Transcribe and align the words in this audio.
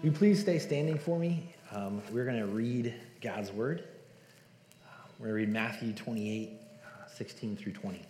Will 0.00 0.10
you 0.10 0.12
please 0.12 0.38
stay 0.38 0.60
standing 0.60 0.96
for 0.96 1.18
me? 1.18 1.52
Um, 1.72 2.00
we're 2.12 2.24
going 2.24 2.38
to 2.38 2.46
read 2.46 2.94
God's 3.20 3.50
word. 3.50 3.82
We're 5.18 5.26
going 5.26 5.40
to 5.40 5.46
read 5.46 5.52
Matthew 5.52 5.92
28, 5.92 6.52
uh, 6.84 7.08
16 7.08 7.56
through 7.56 7.72
20. 7.72 8.00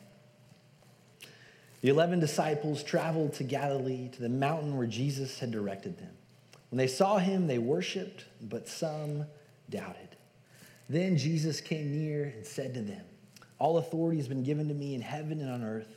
The 1.81 1.89
eleven 1.89 2.21
disciples 2.21 2.83
traveled 2.83 3.33
to 3.35 3.45
Galilee, 3.45 4.11
to 4.11 4.21
the 4.21 4.29
mountain 4.29 4.77
where 4.77 4.87
Jesus 4.87 5.39
had 5.39 5.51
directed 5.51 5.97
them. 5.97 6.11
When 6.69 6.77
they 6.77 6.89
saw 6.89 7.17
him, 7.17 7.47
they 7.47 7.57
worshiped, 7.57 8.27
but 8.43 8.69
some 8.69 9.25
doubted. 9.71 10.11
Then 10.91 11.17
Jesus 11.17 11.63
came 11.63 11.91
near 11.91 12.25
and 12.37 12.45
said 12.45 12.75
to 12.75 12.83
them, 12.83 13.05
All 13.59 13.79
authority 13.79 14.19
has 14.19 14.29
been 14.29 14.43
given 14.43 14.69
to 14.69 14.75
me 14.75 14.95
in 14.95 15.01
heaven 15.01 15.41
and 15.41 15.51
on 15.51 15.65
earth. 15.65 15.97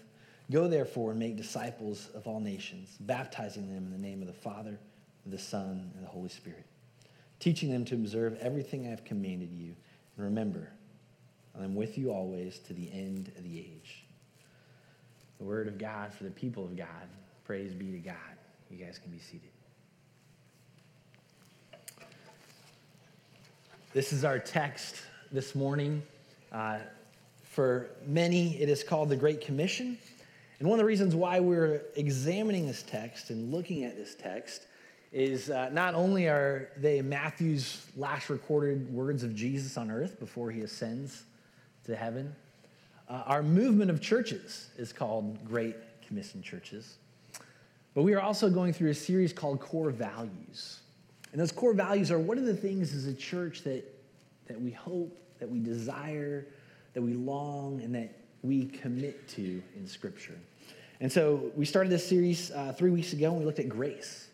Go 0.51 0.69
therefore 0.69 1.11
and 1.11 1.19
make 1.19 1.35
disciples 1.35 2.07
of 2.15 2.27
all 2.27 2.39
nations, 2.39 2.95
baptizing 3.01 3.67
them 3.67 3.87
in 3.87 3.91
the 3.91 4.07
name 4.07 4.21
of 4.21 4.27
the 4.27 4.33
Father, 4.33 4.79
the 5.25 5.37
Son, 5.37 5.91
and 5.95 6.03
the 6.03 6.09
Holy 6.09 6.29
Spirit, 6.29 6.65
teaching 7.39 7.71
them 7.71 7.85
to 7.85 7.95
observe 7.95 8.37
everything 8.41 8.87
I 8.87 8.89
have 8.89 9.03
commanded 9.03 9.51
you. 9.51 9.75
And 10.17 10.25
remember, 10.25 10.69
I 11.59 11.63
am 11.63 11.75
with 11.75 11.97
you 11.97 12.11
always 12.11 12.59
to 12.59 12.73
the 12.73 12.91
end 12.91 13.31
of 13.37 13.43
the 13.43 13.59
age. 13.59 14.03
The 15.37 15.43
word 15.43 15.67
of 15.67 15.77
God 15.77 16.13
for 16.13 16.23
the 16.23 16.31
people 16.31 16.63
of 16.63 16.75
God. 16.75 16.87
Praise 17.45 17.73
be 17.73 17.91
to 17.91 17.97
God. 17.97 18.15
You 18.69 18.77
guys 18.77 18.99
can 18.99 19.11
be 19.11 19.19
seated. 19.19 19.49
This 23.93 24.13
is 24.13 24.23
our 24.23 24.39
text 24.39 25.01
this 25.31 25.53
morning. 25.53 26.01
Uh, 26.51 26.79
for 27.43 27.89
many, 28.07 28.61
it 28.61 28.69
is 28.69 28.83
called 28.83 29.09
the 29.09 29.17
Great 29.17 29.41
Commission. 29.41 29.97
And 30.59 30.69
one 30.69 30.79
of 30.79 30.83
the 30.83 30.87
reasons 30.87 31.15
why 31.15 31.39
we're 31.41 31.81
examining 31.95 32.67
this 32.67 32.83
text 32.83 33.31
and 33.31 33.51
looking 33.51 33.83
at 33.83 33.97
this 33.97 34.15
text 34.15 34.67
is 35.11 35.49
uh, 35.49 35.69
not 35.73 35.93
only 35.93 36.27
are 36.27 36.69
they 36.77 37.01
Matthew's 37.01 37.85
last 37.97 38.29
recorded 38.29 38.93
words 38.93 39.23
of 39.23 39.35
Jesus 39.35 39.77
on 39.77 39.91
earth 39.91 40.19
before 40.19 40.51
he 40.51 40.61
ascends 40.61 41.23
to 41.85 41.95
heaven, 41.95 42.33
uh, 43.09 43.23
our 43.25 43.43
movement 43.43 43.91
of 43.91 44.01
churches 44.01 44.69
is 44.77 44.93
called 44.93 45.43
Great 45.45 45.75
Commission 46.07 46.41
Churches. 46.41 46.95
But 47.93 48.03
we 48.03 48.13
are 48.13 48.21
also 48.21 48.49
going 48.49 48.71
through 48.71 48.91
a 48.91 48.95
series 48.95 49.33
called 49.33 49.59
Core 49.59 49.89
Values. 49.89 50.79
And 51.33 51.41
those 51.41 51.51
core 51.51 51.73
values 51.73 52.09
are 52.09 52.19
what 52.19 52.37
are 52.37 52.45
the 52.45 52.55
things 52.55 52.93
as 52.93 53.07
a 53.07 53.13
church 53.13 53.63
that, 53.63 53.83
that 54.47 54.59
we 54.59 54.71
hope, 54.71 55.17
that 55.39 55.49
we 55.49 55.59
desire, 55.59 56.47
that 56.93 57.01
we 57.01 57.13
long, 57.13 57.81
and 57.81 57.93
that 57.95 58.15
we 58.43 58.65
commit 58.65 59.27
to 59.29 59.61
in 59.75 59.85
Scripture. 59.85 60.37
And 61.01 61.11
so 61.11 61.51
we 61.55 61.65
started 61.65 61.91
this 61.91 62.07
series 62.07 62.51
uh, 62.51 62.73
three 62.77 62.91
weeks 62.91 63.11
ago 63.11 63.31
and 63.31 63.39
we 63.39 63.45
looked 63.45 63.59
at 63.59 63.67
grace. 63.67 64.27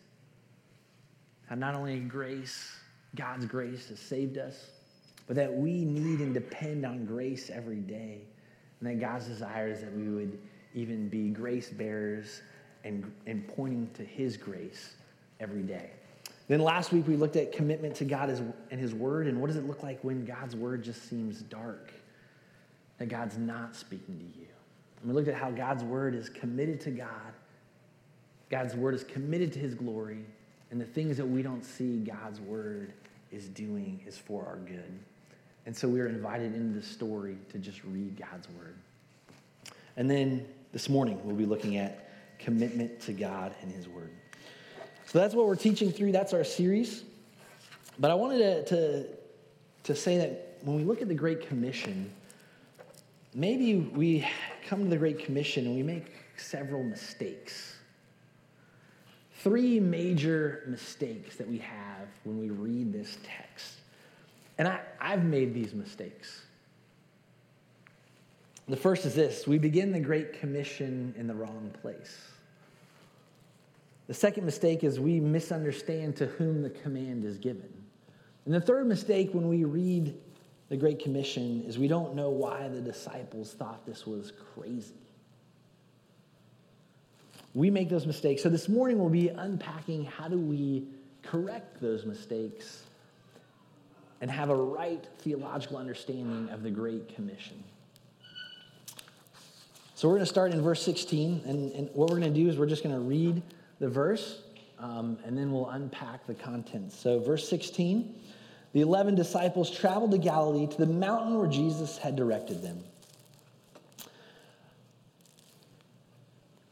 How 1.47 1.55
not 1.55 1.75
only 1.75 1.99
grace, 1.99 2.71
God's 3.15 3.45
grace 3.45 3.89
has 3.89 3.99
saved 3.99 4.37
us, 4.37 4.67
but 5.25 5.35
that 5.35 5.53
we 5.53 5.83
need 5.85 6.19
and 6.19 6.33
depend 6.33 6.85
on 6.85 7.05
grace 7.05 7.49
every 7.49 7.79
day. 7.79 8.21
And 8.79 8.89
that 8.89 8.99
God's 8.99 9.25
desire 9.25 9.67
is 9.67 9.81
that 9.81 9.93
we 9.93 10.09
would 10.09 10.37
even 10.73 11.09
be 11.09 11.29
grace 11.29 11.69
bearers 11.69 12.41
and, 12.83 13.11
and 13.25 13.47
pointing 13.47 13.89
to 13.95 14.03
His 14.03 14.37
grace 14.37 14.93
every 15.39 15.63
day. 15.63 15.91
Then 16.47 16.61
last 16.61 16.93
week 16.93 17.07
we 17.07 17.17
looked 17.17 17.35
at 17.35 17.51
commitment 17.51 17.95
to 17.95 18.05
God 18.05 18.29
and 18.71 18.79
His 18.79 18.93
Word, 18.93 19.27
and 19.27 19.41
what 19.41 19.47
does 19.47 19.57
it 19.57 19.67
look 19.67 19.83
like 19.83 20.01
when 20.03 20.23
God's 20.25 20.55
Word 20.55 20.83
just 20.83 21.09
seems 21.09 21.41
dark? 21.41 21.91
That 22.99 23.09
God's 23.09 23.37
not 23.37 23.75
speaking 23.75 24.17
to 24.17 24.39
you. 24.39 24.47
And 25.01 25.09
we 25.09 25.13
looked 25.13 25.27
at 25.27 25.35
how 25.35 25.51
God's 25.51 25.83
Word 25.83 26.15
is 26.15 26.29
committed 26.29 26.79
to 26.81 26.91
God, 26.91 27.33
God's 28.49 28.75
Word 28.75 28.95
is 28.95 29.03
committed 29.03 29.51
to 29.53 29.59
His 29.59 29.73
glory, 29.75 30.23
and 30.71 30.81
the 30.81 30.85
things 30.85 31.17
that 31.17 31.25
we 31.25 31.41
don't 31.41 31.63
see 31.63 31.99
God's 31.99 32.41
Word 32.41 32.93
is 33.31 33.47
doing 33.47 34.01
is 34.05 34.17
for 34.17 34.45
our 34.45 34.57
good. 34.57 34.99
And 35.65 35.75
so 35.75 35.87
we 35.87 35.99
are 35.99 36.07
invited 36.07 36.55
into 36.55 36.79
the 36.79 36.85
story 36.85 37.37
to 37.51 37.57
just 37.57 37.83
read 37.83 38.17
God's 38.17 38.47
Word. 38.57 38.75
And 39.95 40.09
then 40.09 40.45
this 40.71 40.89
morning 40.89 41.19
we'll 41.23 41.35
be 41.35 41.45
looking 41.45 41.77
at 41.77 42.09
commitment 42.39 42.99
to 43.01 43.13
God 43.13 43.53
and 43.61 43.71
His 43.71 43.87
Word. 43.87 44.11
So 45.05 45.19
that's 45.19 45.33
what 45.33 45.47
we're 45.47 45.55
teaching 45.55 45.91
through. 45.91 46.11
That's 46.11 46.33
our 46.33 46.43
series. 46.43 47.03
But 47.99 48.11
I 48.11 48.13
wanted 48.13 48.39
to, 48.39 48.75
to, 48.75 49.07
to 49.83 49.95
say 49.95 50.17
that 50.17 50.57
when 50.61 50.75
we 50.75 50.83
look 50.83 51.01
at 51.01 51.07
the 51.07 51.15
Great 51.15 51.47
Commission, 51.47 52.11
maybe 53.33 53.75
we 53.75 54.27
come 54.67 54.83
to 54.83 54.89
the 54.89 54.97
Great 54.97 55.19
Commission 55.19 55.65
and 55.65 55.75
we 55.75 55.83
make 55.83 56.11
several 56.35 56.83
mistakes. 56.83 57.76
Three 59.47 59.79
major 59.79 60.63
mistakes 60.67 61.37
that 61.37 61.47
we 61.47 61.59
have 61.59 62.07
when 62.25 62.37
we 62.37 62.49
read 62.49 62.91
this 62.91 63.17
text. 63.23 63.75
And 64.57 64.67
I, 64.67 64.81
I've 64.99 65.23
made 65.23 65.53
these 65.53 65.73
mistakes. 65.73 66.41
The 68.67 68.75
first 68.75 69.05
is 69.05 69.15
this 69.15 69.47
we 69.47 69.57
begin 69.57 69.93
the 69.93 70.01
Great 70.01 70.37
Commission 70.37 71.13
in 71.17 71.27
the 71.27 71.33
wrong 71.33 71.73
place. 71.81 72.17
The 74.07 74.13
second 74.13 74.43
mistake 74.43 74.83
is 74.83 74.99
we 74.99 75.21
misunderstand 75.21 76.17
to 76.17 76.25
whom 76.25 76.61
the 76.61 76.69
command 76.69 77.23
is 77.23 77.37
given. 77.37 77.71
And 78.43 78.53
the 78.53 78.59
third 78.59 78.85
mistake 78.85 79.29
when 79.33 79.47
we 79.47 79.63
read 79.63 80.13
the 80.67 80.75
Great 80.75 80.99
Commission 80.99 81.63
is 81.65 81.79
we 81.79 81.87
don't 81.87 82.15
know 82.15 82.29
why 82.29 82.67
the 82.67 82.81
disciples 82.81 83.53
thought 83.53 83.85
this 83.85 84.05
was 84.05 84.33
crazy. 84.53 85.06
We 87.53 87.69
make 87.69 87.89
those 87.89 88.05
mistakes. 88.05 88.43
So 88.43 88.49
this 88.49 88.69
morning 88.69 88.99
we'll 88.99 89.09
be 89.09 89.29
unpacking 89.29 90.05
how 90.05 90.27
do 90.27 90.37
we 90.37 90.87
correct 91.23 91.81
those 91.81 92.05
mistakes 92.05 92.83
and 94.21 94.31
have 94.31 94.49
a 94.49 94.55
right 94.55 95.05
theological 95.19 95.77
understanding 95.77 96.49
of 96.49 96.63
the 96.63 96.71
Great 96.71 97.13
Commission. 97.15 97.63
So 99.95 100.07
we're 100.07 100.15
going 100.15 100.25
to 100.25 100.29
start 100.31 100.51
in 100.51 100.61
verse 100.61 100.83
16, 100.83 101.41
and, 101.45 101.71
and 101.71 101.89
what 101.93 102.09
we're 102.09 102.19
going 102.19 102.33
to 102.33 102.39
do 102.39 102.47
is 102.49 102.57
we're 102.57 102.67
just 102.67 102.83
going 102.83 102.93
to 102.93 103.01
read 103.01 103.41
the 103.79 103.89
verse, 103.89 104.41
um, 104.79 105.17
and 105.25 105.35
then 105.35 105.51
we'll 105.51 105.69
unpack 105.69 106.27
the 106.27 106.35
contents. 106.35 106.95
So, 106.95 107.19
verse 107.19 107.47
16 107.49 108.13
the 108.73 108.81
11 108.81 109.15
disciples 109.15 109.71
traveled 109.71 110.11
to 110.11 110.19
Galilee 110.19 110.67
to 110.67 110.77
the 110.77 110.85
mountain 110.85 111.39
where 111.39 111.47
Jesus 111.47 111.97
had 111.97 112.15
directed 112.15 112.61
them. 112.61 112.83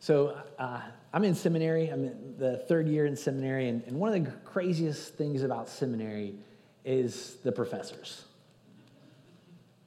So, 0.06 0.38
uh, 0.60 0.82
I'm 1.14 1.24
in 1.24 1.34
seminary. 1.34 1.88
I'm 1.88 2.06
in 2.06 2.36
the 2.38 2.58
third 2.58 2.88
year 2.88 3.08
in 3.08 3.16
seminary, 3.16 3.70
and, 3.70 3.82
and 3.88 3.98
one 3.98 4.14
of 4.14 4.24
the 4.24 4.30
craziest 4.42 5.16
things 5.16 5.42
about 5.42 5.68
seminary 5.68 6.36
is 6.84 7.38
the 7.44 7.52
professors. 7.52 8.24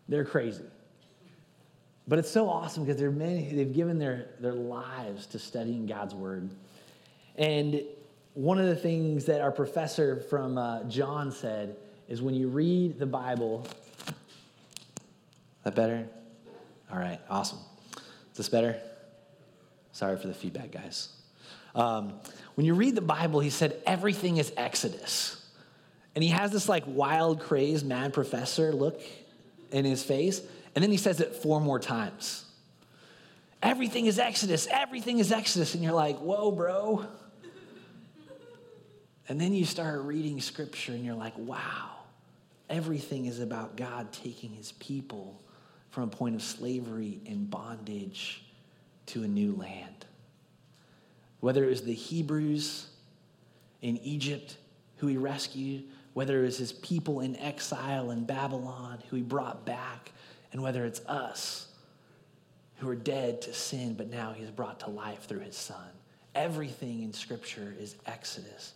They're 0.08 0.24
crazy. 0.24 0.64
But 2.08 2.18
it's 2.18 2.32
so 2.32 2.48
awesome 2.48 2.84
because 2.84 2.98
they're 2.98 3.12
many, 3.12 3.52
they've 3.52 3.72
given 3.72 4.00
their, 4.00 4.30
their 4.40 4.54
lives 4.54 5.26
to 5.26 5.38
studying 5.38 5.86
God's 5.86 6.16
word. 6.16 6.50
And 7.36 7.80
one 8.34 8.58
of 8.58 8.66
the 8.66 8.74
things 8.74 9.24
that 9.26 9.40
our 9.40 9.52
professor 9.52 10.16
from 10.28 10.58
uh, 10.58 10.82
John 10.88 11.30
said 11.30 11.76
is 12.08 12.22
when 12.22 12.34
you 12.34 12.48
read 12.48 12.98
the 12.98 13.06
Bible, 13.06 13.68
that 15.62 15.76
better? 15.76 16.08
All 16.90 16.98
right, 16.98 17.20
awesome. 17.30 17.60
Is 18.32 18.38
this 18.38 18.48
better? 18.48 18.80
Sorry 19.98 20.16
for 20.16 20.28
the 20.28 20.34
feedback, 20.34 20.70
guys. 20.70 21.08
Um, 21.74 22.20
when 22.54 22.64
you 22.64 22.74
read 22.74 22.94
the 22.94 23.00
Bible, 23.00 23.40
he 23.40 23.50
said 23.50 23.82
everything 23.84 24.36
is 24.36 24.52
Exodus. 24.56 25.44
And 26.14 26.22
he 26.22 26.30
has 26.30 26.52
this 26.52 26.68
like 26.68 26.84
wild, 26.86 27.40
crazed, 27.40 27.84
mad 27.84 28.12
professor 28.12 28.72
look 28.72 29.02
in 29.72 29.84
his 29.84 30.04
face. 30.04 30.40
And 30.76 30.84
then 30.84 30.92
he 30.92 30.98
says 30.98 31.20
it 31.20 31.34
four 31.34 31.60
more 31.60 31.80
times. 31.80 32.44
Everything 33.60 34.06
is 34.06 34.20
Exodus. 34.20 34.68
Everything 34.70 35.18
is 35.18 35.32
Exodus. 35.32 35.74
And 35.74 35.82
you're 35.82 35.92
like, 35.92 36.18
whoa, 36.18 36.52
bro. 36.52 37.04
And 39.28 39.40
then 39.40 39.52
you 39.52 39.64
start 39.64 40.02
reading 40.02 40.40
scripture 40.40 40.92
and 40.92 41.04
you're 41.04 41.16
like, 41.16 41.36
wow, 41.36 41.90
everything 42.70 43.26
is 43.26 43.40
about 43.40 43.76
God 43.76 44.12
taking 44.12 44.50
his 44.50 44.70
people 44.70 45.42
from 45.90 46.04
a 46.04 46.06
point 46.06 46.36
of 46.36 46.42
slavery 46.42 47.20
and 47.26 47.50
bondage 47.50 48.44
to 49.08 49.24
a 49.24 49.28
new 49.28 49.54
land. 49.54 50.06
Whether 51.40 51.64
it 51.64 51.68
was 51.68 51.82
the 51.82 51.94
Hebrews 51.94 52.88
in 53.82 53.96
Egypt 53.98 54.56
who 54.96 55.06
he 55.06 55.16
rescued, 55.16 55.84
whether 56.14 56.40
it 56.40 56.46
was 56.46 56.58
his 56.58 56.72
people 56.72 57.20
in 57.20 57.36
exile 57.36 58.10
in 58.10 58.24
Babylon 58.24 58.98
who 59.08 59.16
he 59.16 59.22
brought 59.22 59.64
back, 59.64 60.12
and 60.52 60.62
whether 60.62 60.84
it's 60.84 61.00
us 61.06 61.68
who 62.78 62.88
are 62.88 62.96
dead 62.96 63.42
to 63.42 63.52
sin, 63.52 63.94
but 63.94 64.10
now 64.10 64.32
he's 64.32 64.50
brought 64.50 64.80
to 64.80 64.90
life 64.90 65.24
through 65.24 65.40
his 65.40 65.56
son. 65.56 65.88
Everything 66.34 67.02
in 67.02 67.12
Scripture 67.12 67.74
is 67.78 67.96
Exodus. 68.06 68.74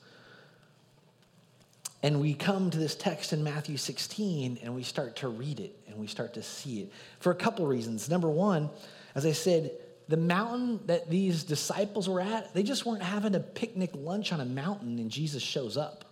And 2.03 2.21
we 2.21 2.35
come 2.35 2.71
to 2.71 2.79
this 2.79 2.97
text 2.97 3.33
in 3.33 3.45
Matthew 3.45 3.77
16 3.77 4.59
and 4.63 4.75
we 4.75 4.83
start 4.83 5.17
to 5.17 5.29
read 5.29 5.61
it 5.61 5.79
and 5.87 5.97
we 5.99 6.09
start 6.09 6.35
to 6.35 6.43
see 6.43 6.81
it 6.81 6.93
for 7.21 7.31
a 7.31 7.35
couple 7.35 7.65
reasons. 7.67 8.11
Number 8.11 8.29
one, 8.29 8.71
as 9.15 9.25
I 9.25 9.33
said, 9.33 9.71
the 10.09 10.17
mountain 10.17 10.81
that 10.87 11.09
these 11.09 11.45
disciples 11.45 12.09
were 12.09 12.21
at, 12.21 12.53
they 12.55 12.63
just 12.63 12.85
weren't 12.85 13.03
having 13.03 13.35
a 13.35 13.41
picnic 13.41 13.91
lunch 13.95 14.33
on 14.33 14.41
a 14.41 14.45
mountain 14.45 14.99
and 14.99 15.11
Jesus 15.11 15.43
shows 15.43 15.77
up. 15.77 16.05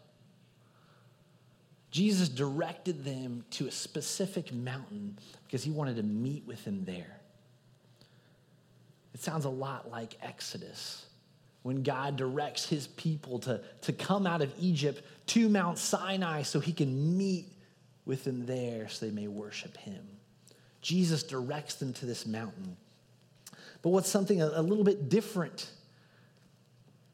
Jesus 1.91 2.29
directed 2.29 3.05
them 3.05 3.45
to 3.51 3.67
a 3.67 3.71
specific 3.71 4.53
mountain 4.53 5.19
because 5.45 5.65
he 5.65 5.71
wanted 5.71 5.97
to 5.97 6.03
meet 6.03 6.47
with 6.47 6.65
them 6.65 6.85
there. 6.85 7.21
It 9.13 9.21
sounds 9.21 9.45
a 9.45 9.51
lot 9.51 9.91
like 9.91 10.17
Exodus 10.23 11.07
when 11.63 11.83
God 11.83 12.17
directs 12.17 12.67
his 12.67 12.87
people 12.87 13.39
to, 13.41 13.61
to 13.83 13.93
come 13.93 14.27
out 14.27 14.41
of 14.41 14.53
Egypt 14.59 15.03
to 15.27 15.49
Mount 15.49 15.79
Sinai 15.79 16.43
so 16.43 16.61
he 16.61 16.73
can 16.73 17.19
meet 17.19 17.53
with 18.07 18.25
them 18.25 18.47
there 18.47 18.89
so 18.89 19.05
they 19.05 19.13
may 19.13 19.29
worship 19.29 19.77
him. 19.77 20.07
Jesus 20.81 21.23
directs 21.23 21.75
them 21.75 21.93
to 21.95 22.07
this 22.07 22.25
mountain. 22.25 22.77
But 23.83 23.91
what's 23.91 24.09
something 24.09 24.43
a, 24.43 24.51
a 24.55 24.63
little 24.63 24.85
bit 24.85 25.09
different 25.09 25.71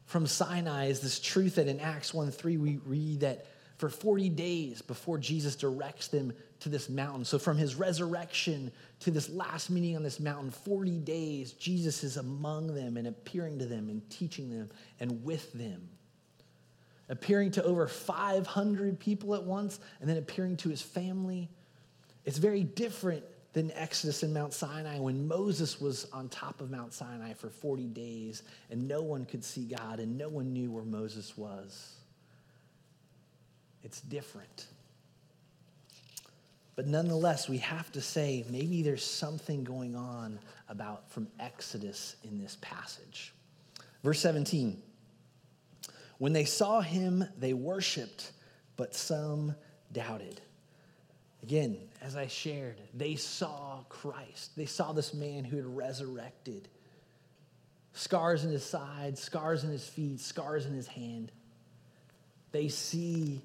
from 0.05 0.25
Sinai 0.25 0.85
is 0.85 1.01
this 1.01 1.19
truth 1.19 1.55
that 1.55 1.67
in 1.67 1.79
Acts 1.79 2.13
1 2.13 2.31
3 2.31 2.57
we 2.57 2.77
read 2.85 3.21
that 3.21 3.45
for 3.77 3.89
40 3.89 4.29
days 4.29 4.81
before 4.81 5.17
Jesus 5.19 5.55
directs 5.55 6.07
them 6.07 6.33
to 6.61 6.69
this 6.69 6.89
mountain. 6.89 7.23
So, 7.23 7.37
from 7.37 7.57
his 7.57 7.75
resurrection 7.75 8.71
to 9.01 9.11
this 9.11 9.29
last 9.29 9.69
meeting 9.69 9.95
on 9.95 10.03
this 10.03 10.19
mountain, 10.19 10.49
40 10.49 10.99
days, 10.99 11.53
Jesus 11.53 12.03
is 12.03 12.17
among 12.17 12.73
them 12.73 12.97
and 12.97 13.07
appearing 13.07 13.59
to 13.59 13.65
them 13.65 13.89
and 13.89 14.07
teaching 14.09 14.49
them 14.49 14.69
and 14.99 15.23
with 15.23 15.53
them. 15.53 15.89
Appearing 17.09 17.51
to 17.51 17.63
over 17.63 17.87
500 17.87 18.99
people 18.99 19.35
at 19.35 19.43
once 19.43 19.79
and 20.01 20.09
then 20.09 20.17
appearing 20.17 20.57
to 20.57 20.69
his 20.69 20.81
family. 20.81 21.47
It's 22.25 22.39
very 22.39 22.63
different 22.63 23.23
than 23.57 23.71
Exodus 23.71 24.21
and 24.21 24.31
Mount 24.31 24.53
Sinai 24.53 24.99
when 24.99 25.27
Moses 25.27 25.81
was 25.81 26.05
on 26.13 26.29
top 26.29 26.61
of 26.61 26.69
Mount 26.69 26.93
Sinai 26.93 27.33
for 27.33 27.49
40 27.49 27.87
days 27.87 28.43
and 28.69 28.87
no 28.87 29.01
one 29.01 29.25
could 29.25 29.43
see 29.43 29.65
God 29.65 29.99
and 29.99 30.15
no 30.15 30.29
one 30.29 30.53
knew 30.53 30.69
where 30.69 30.83
Moses 30.83 31.35
was. 31.35 31.95
It's 33.81 33.99
different. 33.99 34.67
But 36.75 36.85
nonetheless, 36.85 37.49
we 37.49 37.57
have 37.57 37.91
to 37.93 38.01
say 38.01 38.45
maybe 38.47 38.83
there's 38.83 39.03
something 39.03 39.63
going 39.63 39.95
on 39.95 40.37
about 40.69 41.09
from 41.09 41.27
Exodus 41.39 42.15
in 42.23 42.39
this 42.39 42.59
passage. 42.61 43.33
Verse 44.03 44.19
17 44.19 44.79
When 46.19 46.31
they 46.31 46.45
saw 46.45 46.81
him, 46.81 47.25
they 47.39 47.53
worshiped, 47.53 48.33
but 48.75 48.93
some 48.93 49.55
doubted. 49.91 50.41
Again, 51.41 51.77
as 52.07 52.15
I 52.15 52.27
shared, 52.27 52.79
they 52.93 53.15
saw 53.15 53.83
Christ. 53.89 54.55
They 54.55 54.65
saw 54.65 54.93
this 54.93 55.13
man 55.13 55.43
who 55.43 55.57
had 55.57 55.65
resurrected. 55.65 56.69
Scars 57.91 58.45
in 58.45 58.51
his 58.51 58.63
side, 58.63 59.17
scars 59.17 59.65
in 59.65 59.71
his 59.71 59.85
feet, 59.85 60.21
scars 60.21 60.65
in 60.65 60.73
his 60.73 60.87
hand. 60.87 61.33
They 62.53 62.69
see 62.69 63.41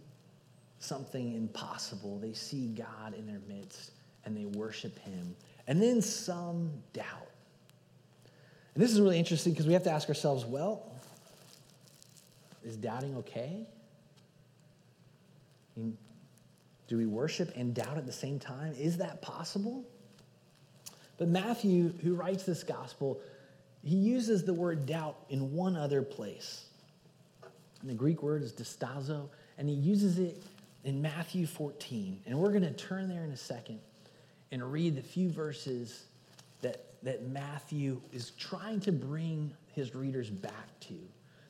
something 0.78 1.34
impossible. 1.34 2.20
They 2.20 2.34
see 2.34 2.68
God 2.68 3.14
in 3.14 3.26
their 3.26 3.40
midst 3.48 3.90
and 4.24 4.36
they 4.36 4.44
worship 4.44 4.96
him. 5.00 5.34
And 5.66 5.82
then 5.82 6.00
some 6.00 6.70
doubt. 6.92 7.30
And 8.74 8.82
this 8.82 8.92
is 8.92 9.00
really 9.00 9.18
interesting 9.18 9.52
because 9.52 9.66
we 9.66 9.72
have 9.72 9.82
to 9.84 9.90
ask 9.90 10.08
ourselves 10.08 10.44
well, 10.44 10.88
is 12.64 12.76
doubting 12.76 13.16
okay? 13.16 13.66
Do 16.92 16.98
we 16.98 17.06
worship 17.06 17.56
and 17.56 17.74
doubt 17.74 17.96
at 17.96 18.04
the 18.04 18.12
same 18.12 18.38
time? 18.38 18.74
Is 18.78 18.98
that 18.98 19.22
possible? 19.22 19.82
But 21.16 21.28
Matthew, 21.28 21.94
who 22.02 22.12
writes 22.12 22.42
this 22.44 22.62
gospel, 22.62 23.18
he 23.82 23.96
uses 23.96 24.44
the 24.44 24.52
word 24.52 24.84
doubt 24.84 25.16
in 25.30 25.54
one 25.54 25.74
other 25.74 26.02
place. 26.02 26.66
And 27.80 27.88
the 27.88 27.94
Greek 27.94 28.22
word 28.22 28.42
is 28.42 28.52
distazo, 28.52 29.30
and 29.56 29.70
he 29.70 29.74
uses 29.74 30.18
it 30.18 30.42
in 30.84 31.00
Matthew 31.00 31.46
14. 31.46 32.20
And 32.26 32.38
we're 32.38 32.50
going 32.50 32.60
to 32.60 32.74
turn 32.74 33.08
there 33.08 33.24
in 33.24 33.30
a 33.30 33.38
second 33.38 33.80
and 34.50 34.70
read 34.70 34.94
the 34.94 35.02
few 35.02 35.30
verses 35.30 36.04
that, 36.60 36.84
that 37.04 37.26
Matthew 37.26 38.02
is 38.12 38.32
trying 38.32 38.80
to 38.80 38.92
bring 38.92 39.50
his 39.74 39.94
readers 39.94 40.28
back 40.28 40.78
to. 40.80 40.98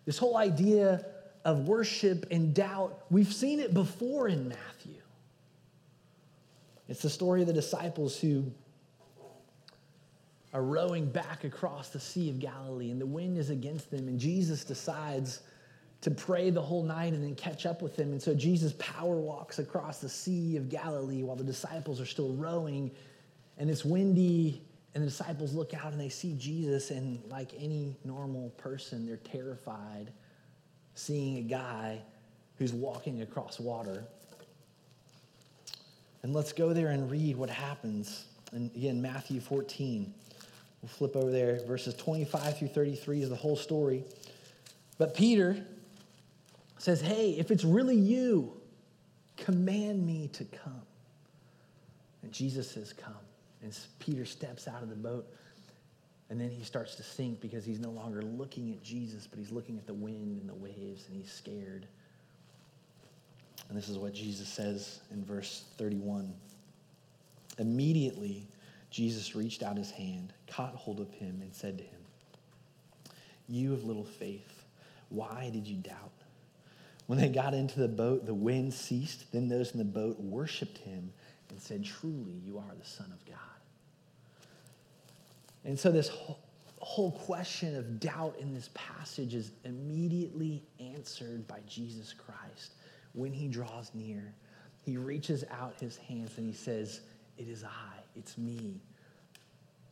This 0.04 0.18
whole 0.18 0.36
idea 0.36 1.04
of 1.44 1.66
worship 1.66 2.26
and 2.30 2.54
doubt, 2.54 3.06
we've 3.10 3.32
seen 3.32 3.58
it 3.58 3.74
before 3.74 4.28
in 4.28 4.48
Matthew. 4.48 5.01
It's 6.92 7.00
the 7.00 7.08
story 7.08 7.40
of 7.40 7.46
the 7.46 7.54
disciples 7.54 8.18
who 8.18 8.52
are 10.52 10.62
rowing 10.62 11.06
back 11.06 11.44
across 11.44 11.88
the 11.88 11.98
Sea 11.98 12.28
of 12.28 12.38
Galilee, 12.38 12.90
and 12.90 13.00
the 13.00 13.06
wind 13.06 13.38
is 13.38 13.48
against 13.48 13.90
them, 13.90 14.08
and 14.08 14.20
Jesus 14.20 14.62
decides 14.62 15.40
to 16.02 16.10
pray 16.10 16.50
the 16.50 16.60
whole 16.60 16.82
night 16.82 17.14
and 17.14 17.24
then 17.24 17.34
catch 17.34 17.64
up 17.64 17.80
with 17.80 17.96
them. 17.96 18.12
And 18.12 18.20
so 18.20 18.34
Jesus 18.34 18.74
power 18.78 19.16
walks 19.16 19.58
across 19.58 20.00
the 20.00 20.08
Sea 20.10 20.58
of 20.58 20.68
Galilee 20.68 21.22
while 21.22 21.34
the 21.34 21.44
disciples 21.44 21.98
are 21.98 22.04
still 22.04 22.34
rowing, 22.34 22.90
and 23.56 23.70
it's 23.70 23.86
windy. 23.86 24.60
And 24.94 25.02
the 25.02 25.08
disciples 25.08 25.54
look 25.54 25.72
out 25.72 25.92
and 25.92 25.98
they 25.98 26.10
see 26.10 26.34
Jesus, 26.34 26.90
and 26.90 27.22
like 27.30 27.52
any 27.58 27.96
normal 28.04 28.50
person, 28.58 29.06
they're 29.06 29.16
terrified 29.16 30.12
seeing 30.94 31.38
a 31.38 31.42
guy 31.42 32.02
who's 32.58 32.74
walking 32.74 33.22
across 33.22 33.58
water. 33.58 34.04
And 36.22 36.32
let's 36.32 36.52
go 36.52 36.72
there 36.72 36.88
and 36.88 37.10
read 37.10 37.36
what 37.36 37.50
happens. 37.50 38.26
And 38.52 38.70
again, 38.76 39.02
Matthew 39.02 39.40
14. 39.40 40.12
We'll 40.80 40.88
flip 40.88 41.16
over 41.16 41.30
there. 41.30 41.60
Verses 41.66 41.94
25 41.94 42.58
through 42.58 42.68
33 42.68 43.22
is 43.22 43.28
the 43.28 43.36
whole 43.36 43.56
story. 43.56 44.04
But 44.98 45.14
Peter, 45.14 45.64
says, 46.82 47.00
Hey, 47.00 47.30
if 47.38 47.52
it's 47.52 47.64
really 47.64 47.94
you, 47.94 48.52
command 49.36 50.04
me 50.04 50.28
to 50.32 50.44
come. 50.44 50.82
And 52.22 52.32
Jesus 52.32 52.68
says, 52.70 52.92
Come. 52.92 53.14
And 53.62 53.76
Peter 54.00 54.24
steps 54.24 54.66
out 54.66 54.82
of 54.82 54.88
the 54.88 54.96
boat. 54.96 55.32
And 56.28 56.40
then 56.40 56.50
he 56.50 56.64
starts 56.64 56.96
to 56.96 57.02
sink 57.02 57.40
because 57.40 57.64
he's 57.64 57.78
no 57.78 57.90
longer 57.90 58.22
looking 58.22 58.72
at 58.72 58.82
Jesus, 58.82 59.28
but 59.28 59.38
he's 59.38 59.52
looking 59.52 59.76
at 59.76 59.86
the 59.86 59.94
wind 59.94 60.40
and 60.40 60.48
the 60.48 60.54
waves, 60.54 61.06
and 61.06 61.16
he's 61.16 61.30
scared. 61.30 61.86
And 63.72 63.80
this 63.80 63.88
is 63.88 63.96
what 63.96 64.12
Jesus 64.12 64.50
says 64.50 65.00
in 65.10 65.24
verse 65.24 65.64
31. 65.78 66.30
Immediately, 67.56 68.46
Jesus 68.90 69.34
reached 69.34 69.62
out 69.62 69.78
his 69.78 69.90
hand, 69.90 70.34
caught 70.46 70.74
hold 70.74 71.00
of 71.00 71.10
him, 71.10 71.38
and 71.40 71.54
said 71.54 71.78
to 71.78 71.84
him, 71.84 72.00
You 73.48 73.72
of 73.72 73.84
little 73.84 74.04
faith, 74.04 74.66
why 75.08 75.48
did 75.50 75.66
you 75.66 75.76
doubt? 75.76 76.12
When 77.06 77.18
they 77.18 77.30
got 77.30 77.54
into 77.54 77.80
the 77.80 77.88
boat, 77.88 78.26
the 78.26 78.34
wind 78.34 78.74
ceased. 78.74 79.32
Then 79.32 79.48
those 79.48 79.72
in 79.72 79.78
the 79.78 79.86
boat 79.86 80.20
worshiped 80.20 80.76
him 80.76 81.10
and 81.48 81.58
said, 81.58 81.82
Truly, 81.82 82.42
you 82.44 82.58
are 82.58 82.74
the 82.78 82.86
Son 82.86 83.10
of 83.10 83.24
God. 83.24 83.38
And 85.64 85.80
so, 85.80 85.90
this 85.90 86.10
whole, 86.78 87.12
question 87.24 87.74
of 87.74 88.00
doubt 88.00 88.36
in 88.38 88.52
this 88.52 88.68
passage 88.74 89.34
is 89.34 89.52
immediately 89.64 90.62
answered 90.78 91.48
by 91.48 91.60
Jesus 91.66 92.12
Christ 92.12 92.72
when 93.14 93.32
he 93.32 93.48
draws 93.48 93.90
near. 93.94 94.34
He 94.84 94.96
reaches 94.96 95.44
out 95.50 95.74
his 95.80 95.96
hands 95.96 96.32
and 96.38 96.46
he 96.46 96.52
says, 96.52 97.00
It 97.38 97.48
is 97.48 97.64
I, 97.64 97.98
it's 98.16 98.36
me. 98.36 98.80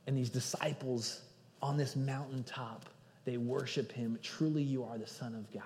And 0.07 0.17
these 0.17 0.31
disciples 0.31 1.23
on 1.63 1.77
this 1.77 1.95
mountaintop, 1.97 2.89
they 3.25 3.37
worship 3.37 3.93
him. 3.93 4.19
Truly, 4.23 4.63
you 4.63 4.85
are 4.85 4.99
the 4.99 5.07
Son 5.07 5.35
of 5.35 5.53
God. 5.53 5.63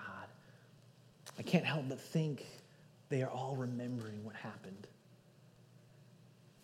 I 1.39 1.41
can't 1.41 1.65
help 1.65 1.89
but 1.89 1.99
think 1.99 2.45
they 3.09 3.23
are 3.23 3.29
all 3.29 3.55
remembering 3.55 4.23
what 4.23 4.35
happened 4.35 4.87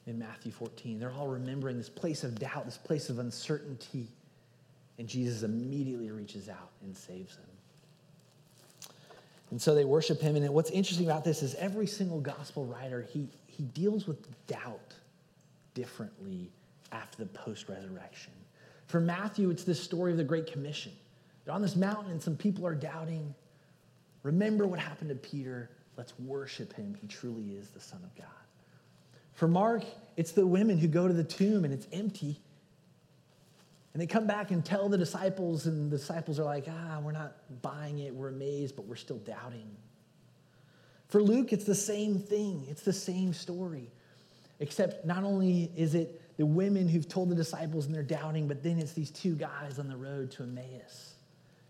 in 0.07 0.19
Matthew 0.19 0.51
14. 0.51 0.99
They're 0.99 1.13
all 1.13 1.27
remembering 1.27 1.77
this 1.77 1.89
place 1.89 2.23
of 2.23 2.37
doubt, 2.39 2.65
this 2.65 2.77
place 2.77 3.09
of 3.09 3.19
uncertainty. 3.19 4.07
And 4.97 5.07
Jesus 5.07 5.43
immediately 5.43 6.11
reaches 6.11 6.49
out 6.49 6.69
and 6.83 6.95
saves 6.95 7.35
them. 7.35 7.45
And 9.51 9.61
so 9.61 9.75
they 9.75 9.85
worship 9.85 10.21
him. 10.21 10.35
And 10.35 10.49
what's 10.49 10.71
interesting 10.71 11.05
about 11.05 11.23
this 11.23 11.43
is 11.43 11.55
every 11.55 11.85
single 11.85 12.19
gospel 12.19 12.65
writer, 12.65 13.05
he, 13.13 13.27
he 13.47 13.63
deals 13.63 14.07
with 14.07 14.17
doubt 14.47 14.93
differently 15.73 16.49
after 16.91 17.17
the 17.17 17.25
post 17.27 17.69
resurrection. 17.69 18.33
For 18.87 18.99
Matthew, 18.99 19.49
it's 19.49 19.63
this 19.63 19.79
story 19.79 20.11
of 20.11 20.17
the 20.17 20.23
Great 20.23 20.51
Commission. 20.51 20.93
They're 21.43 21.53
on 21.53 21.61
this 21.61 21.75
mountain, 21.75 22.11
and 22.11 22.21
some 22.21 22.35
people 22.35 22.65
are 22.65 22.75
doubting. 22.75 23.33
Remember 24.23 24.65
what 24.67 24.79
happened 24.79 25.09
to 25.09 25.15
Peter. 25.15 25.69
Let's 25.97 26.17
worship 26.19 26.73
him. 26.73 26.95
He 26.99 27.07
truly 27.07 27.55
is 27.55 27.69
the 27.69 27.79
Son 27.79 27.99
of 28.03 28.15
God. 28.15 28.27
For 29.33 29.47
Mark, 29.47 29.83
it's 30.17 30.31
the 30.31 30.45
women 30.45 30.77
who 30.77 30.87
go 30.87 31.07
to 31.07 31.13
the 31.13 31.23
tomb 31.23 31.65
and 31.65 31.73
it's 31.73 31.87
empty. 31.91 32.39
And 33.93 34.01
they 34.01 34.07
come 34.07 34.25
back 34.25 34.51
and 34.51 34.63
tell 34.63 34.87
the 34.87 34.97
disciples, 34.97 35.65
and 35.65 35.91
the 35.91 35.97
disciples 35.97 36.39
are 36.39 36.45
like, 36.45 36.65
ah, 36.69 36.99
we're 37.01 37.11
not 37.11 37.35
buying 37.61 37.99
it. 37.99 38.13
We're 38.13 38.29
amazed, 38.29 38.75
but 38.75 38.85
we're 38.85 38.95
still 38.95 39.17
doubting. 39.17 39.69
For 41.09 41.21
Luke, 41.21 41.51
it's 41.51 41.65
the 41.65 41.75
same 41.75 42.17
thing, 42.17 42.65
it's 42.69 42.83
the 42.83 42.93
same 42.93 43.33
story. 43.33 43.91
Except 44.59 45.05
not 45.05 45.23
only 45.23 45.71
is 45.75 45.95
it 45.95 46.21
the 46.37 46.45
women 46.45 46.87
who've 46.87 47.07
told 47.07 47.29
the 47.29 47.35
disciples 47.35 47.85
and 47.85 47.93
they're 47.93 48.03
doubting, 48.03 48.47
but 48.47 48.63
then 48.63 48.79
it's 48.79 48.93
these 48.93 49.11
two 49.11 49.35
guys 49.35 49.79
on 49.79 49.89
the 49.89 49.97
road 49.97 50.31
to 50.31 50.43
Emmaus 50.43 51.15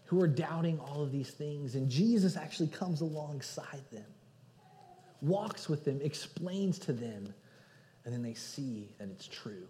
who 0.06 0.22
are 0.22 0.28
doubting 0.28 0.78
all 0.80 1.02
of 1.02 1.12
these 1.12 1.32
things. 1.32 1.76
And 1.76 1.90
Jesus 1.90 2.36
actually 2.38 2.68
comes 2.68 3.02
alongside 3.02 3.82
them 3.92 4.06
walks 5.22 5.70
with 5.70 5.86
them, 5.86 6.00
explains 6.02 6.80
to 6.80 6.94
them, 6.94 7.34
and 8.04 8.14
then 8.14 8.24
they 8.24 8.34
see 8.34 8.90
that 9.00 9.10
it's 9.10 9.28
true 9.28 9.68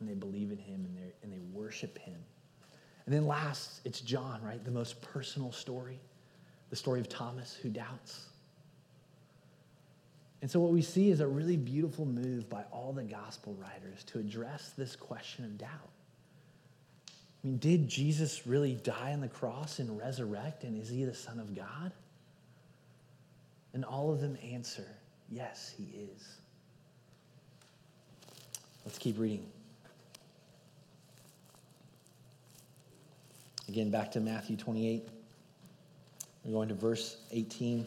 and 0.00 0.08
they 0.08 0.14
believe 0.14 0.50
in 0.50 0.58
him 0.58 0.86
and, 0.86 1.12
and 1.22 1.32
they 1.32 1.40
worship 1.52 1.98
him. 1.98 2.16
And 3.06 3.14
then 3.14 3.26
last, 3.26 3.80
it's 3.84 4.00
John, 4.00 4.40
right? 4.42 4.64
The 4.64 4.70
most 4.70 5.00
personal 5.02 5.52
story, 5.52 5.98
the 6.70 6.76
story 6.76 7.00
of 7.00 7.08
Thomas 7.08 7.54
who 7.54 7.68
doubts. 7.68 8.26
And 10.42 10.50
so, 10.50 10.58
what 10.58 10.72
we 10.72 10.80
see 10.80 11.10
is 11.10 11.20
a 11.20 11.26
really 11.26 11.56
beautiful 11.56 12.06
move 12.06 12.48
by 12.48 12.64
all 12.72 12.92
the 12.92 13.02
gospel 13.02 13.54
writers 13.60 14.04
to 14.04 14.18
address 14.18 14.72
this 14.76 14.96
question 14.96 15.44
of 15.44 15.58
doubt. 15.58 15.90
I 17.42 17.46
mean, 17.46 17.58
did 17.58 17.88
Jesus 17.88 18.46
really 18.46 18.74
die 18.74 19.12
on 19.12 19.20
the 19.20 19.28
cross 19.28 19.78
and 19.78 19.98
resurrect? 19.98 20.64
And 20.64 20.80
is 20.80 20.88
he 20.88 21.04
the 21.04 21.14
Son 21.14 21.40
of 21.40 21.54
God? 21.54 21.92
And 23.72 23.84
all 23.84 24.12
of 24.12 24.20
them 24.20 24.36
answer, 24.52 24.86
yes, 25.30 25.74
he 25.76 25.84
is. 26.14 26.36
Let's 28.84 28.98
keep 28.98 29.18
reading. 29.18 29.46
Again, 33.70 33.88
back 33.88 34.10
to 34.10 34.20
Matthew 34.20 34.56
28. 34.56 35.08
We're 36.42 36.52
going 36.52 36.68
to 36.70 36.74
verse 36.74 37.18
18. 37.30 37.86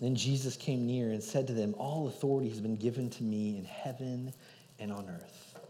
Then 0.00 0.16
Jesus 0.16 0.56
came 0.56 0.84
near 0.84 1.10
and 1.10 1.22
said 1.22 1.46
to 1.46 1.52
them, 1.52 1.76
All 1.78 2.08
authority 2.08 2.48
has 2.48 2.60
been 2.60 2.74
given 2.74 3.08
to 3.08 3.22
me 3.22 3.56
in 3.56 3.64
heaven 3.64 4.32
and 4.80 4.90
on 4.90 5.08
earth. 5.08 5.60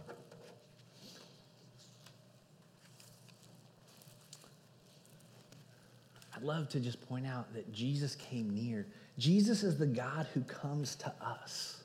I'd 6.34 6.42
love 6.42 6.70
to 6.70 6.80
just 6.80 7.06
point 7.06 7.26
out 7.26 7.52
that 7.52 7.70
Jesus 7.74 8.14
came 8.14 8.48
near. 8.54 8.86
Jesus 9.18 9.62
is 9.62 9.76
the 9.76 9.86
God 9.86 10.26
who 10.32 10.40
comes 10.44 10.94
to 10.94 11.12
us. 11.20 11.77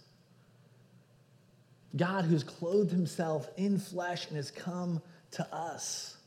God 1.96 2.26
who's 2.26 2.44
clothed 2.44 2.92
himself 2.92 3.50
in 3.58 3.78
flesh 3.78 4.28
and 4.28 4.38
has 4.38 4.52
come 4.52 5.02
to 5.32 5.56
us. 5.56 6.18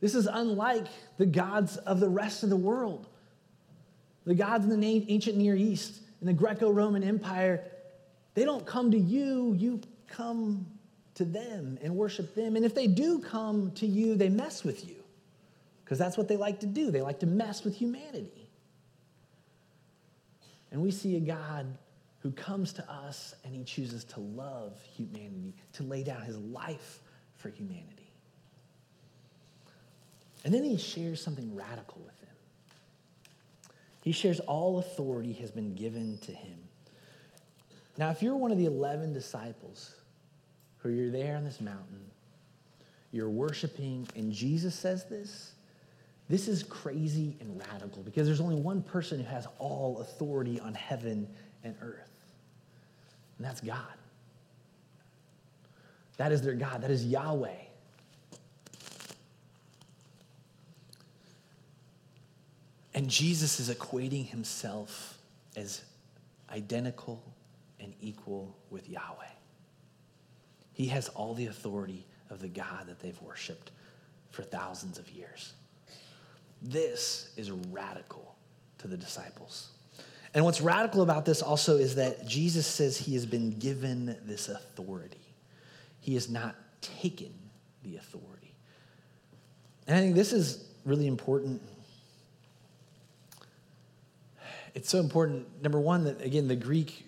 This 0.00 0.14
is 0.14 0.26
unlike 0.26 0.86
the 1.16 1.26
gods 1.26 1.76
of 1.78 2.00
the 2.00 2.08
rest 2.08 2.42
of 2.42 2.50
the 2.50 2.56
world. 2.56 3.06
The 4.26 4.34
gods 4.34 4.66
in 4.66 4.80
the 4.80 5.06
ancient 5.08 5.36
Near 5.36 5.56
East, 5.56 6.00
in 6.20 6.26
the 6.26 6.32
Greco 6.32 6.70
Roman 6.70 7.02
Empire, 7.02 7.64
they 8.34 8.44
don't 8.44 8.66
come 8.66 8.90
to 8.90 8.98
you, 8.98 9.54
you 9.54 9.80
come 10.06 10.66
to 11.14 11.24
them 11.24 11.78
and 11.82 11.96
worship 11.96 12.34
them. 12.34 12.54
And 12.54 12.64
if 12.64 12.74
they 12.74 12.86
do 12.86 13.18
come 13.18 13.72
to 13.72 13.86
you, 13.86 14.14
they 14.14 14.28
mess 14.28 14.62
with 14.62 14.86
you 14.86 14.96
because 15.84 15.98
that's 15.98 16.16
what 16.16 16.28
they 16.28 16.36
like 16.36 16.60
to 16.60 16.66
do. 16.66 16.90
They 16.90 17.00
like 17.00 17.20
to 17.20 17.26
mess 17.26 17.64
with 17.64 17.74
humanity. 17.74 18.50
And 20.70 20.82
we 20.82 20.90
see 20.90 21.16
a 21.16 21.20
God 21.20 21.66
who 22.28 22.34
comes 22.34 22.74
to 22.74 22.90
us 22.92 23.34
and 23.42 23.54
he 23.54 23.64
chooses 23.64 24.04
to 24.04 24.20
love 24.20 24.78
humanity, 24.94 25.54
to 25.72 25.82
lay 25.82 26.02
down 26.02 26.20
his 26.20 26.36
life 26.36 27.00
for 27.36 27.48
humanity. 27.48 28.12
And 30.44 30.52
then 30.52 30.62
he 30.62 30.76
shares 30.76 31.22
something 31.22 31.56
radical 31.56 32.02
with 32.04 32.20
them. 32.20 32.28
he 34.02 34.12
shares 34.12 34.40
all 34.40 34.78
authority 34.78 35.32
has 35.32 35.50
been 35.50 35.74
given 35.74 36.18
to 36.18 36.32
him. 36.32 36.58
Now, 37.96 38.10
if 38.10 38.22
you're 38.22 38.36
one 38.36 38.52
of 38.52 38.58
the 38.58 38.66
11 38.66 39.14
disciples 39.14 39.94
who 40.80 40.90
you're 40.90 41.10
there 41.10 41.36
on 41.36 41.44
this 41.44 41.62
mountain, 41.62 42.10
you're 43.10 43.30
worshiping, 43.30 44.06
and 44.16 44.30
Jesus 44.30 44.74
says 44.74 45.06
this, 45.06 45.52
this 46.28 46.46
is 46.46 46.62
crazy 46.62 47.38
and 47.40 47.58
radical 47.72 48.02
because 48.02 48.26
there's 48.26 48.42
only 48.42 48.56
one 48.56 48.82
person 48.82 49.18
who 49.18 49.24
has 49.30 49.46
all 49.58 50.00
authority 50.00 50.60
on 50.60 50.74
heaven 50.74 51.26
and 51.64 51.74
earth, 51.82 52.07
and 53.38 53.46
that's 53.46 53.60
God. 53.60 53.80
That 56.18 56.32
is 56.32 56.42
their 56.42 56.54
God, 56.54 56.82
that 56.82 56.90
is 56.90 57.06
Yahweh. 57.06 57.54
And 62.94 63.08
Jesus 63.08 63.60
is 63.60 63.70
equating 63.70 64.28
himself 64.28 65.18
as 65.56 65.82
identical 66.50 67.22
and 67.78 67.94
equal 68.00 68.56
with 68.70 68.88
Yahweh. 68.88 69.24
He 70.72 70.86
has 70.86 71.08
all 71.10 71.34
the 71.34 71.46
authority 71.46 72.04
of 72.30 72.40
the 72.40 72.48
God 72.48 72.88
that 72.88 72.98
they've 72.98 73.20
worshiped 73.22 73.70
for 74.30 74.42
thousands 74.42 74.98
of 74.98 75.08
years. 75.10 75.52
This 76.60 77.30
is 77.36 77.52
radical 77.52 78.34
to 78.78 78.88
the 78.88 78.96
disciples. 78.96 79.68
And 80.34 80.44
what's 80.44 80.60
radical 80.60 81.02
about 81.02 81.24
this 81.24 81.42
also 81.42 81.76
is 81.78 81.94
that 81.94 82.26
Jesus 82.26 82.66
says 82.66 82.98
he 82.98 83.14
has 83.14 83.26
been 83.26 83.58
given 83.58 84.16
this 84.24 84.48
authority. 84.48 85.34
He 86.00 86.14
has 86.14 86.28
not 86.28 86.54
taken 86.80 87.32
the 87.82 87.96
authority. 87.96 88.54
And 89.86 89.96
I 89.96 90.00
think 90.00 90.14
this 90.14 90.32
is 90.32 90.64
really 90.84 91.06
important 91.06 91.62
it's 94.78 94.90
so 94.90 95.00
important. 95.00 95.60
Number 95.60 95.80
one, 95.80 96.04
that 96.04 96.22
again, 96.22 96.46
the 96.46 96.54
Greek 96.54 97.04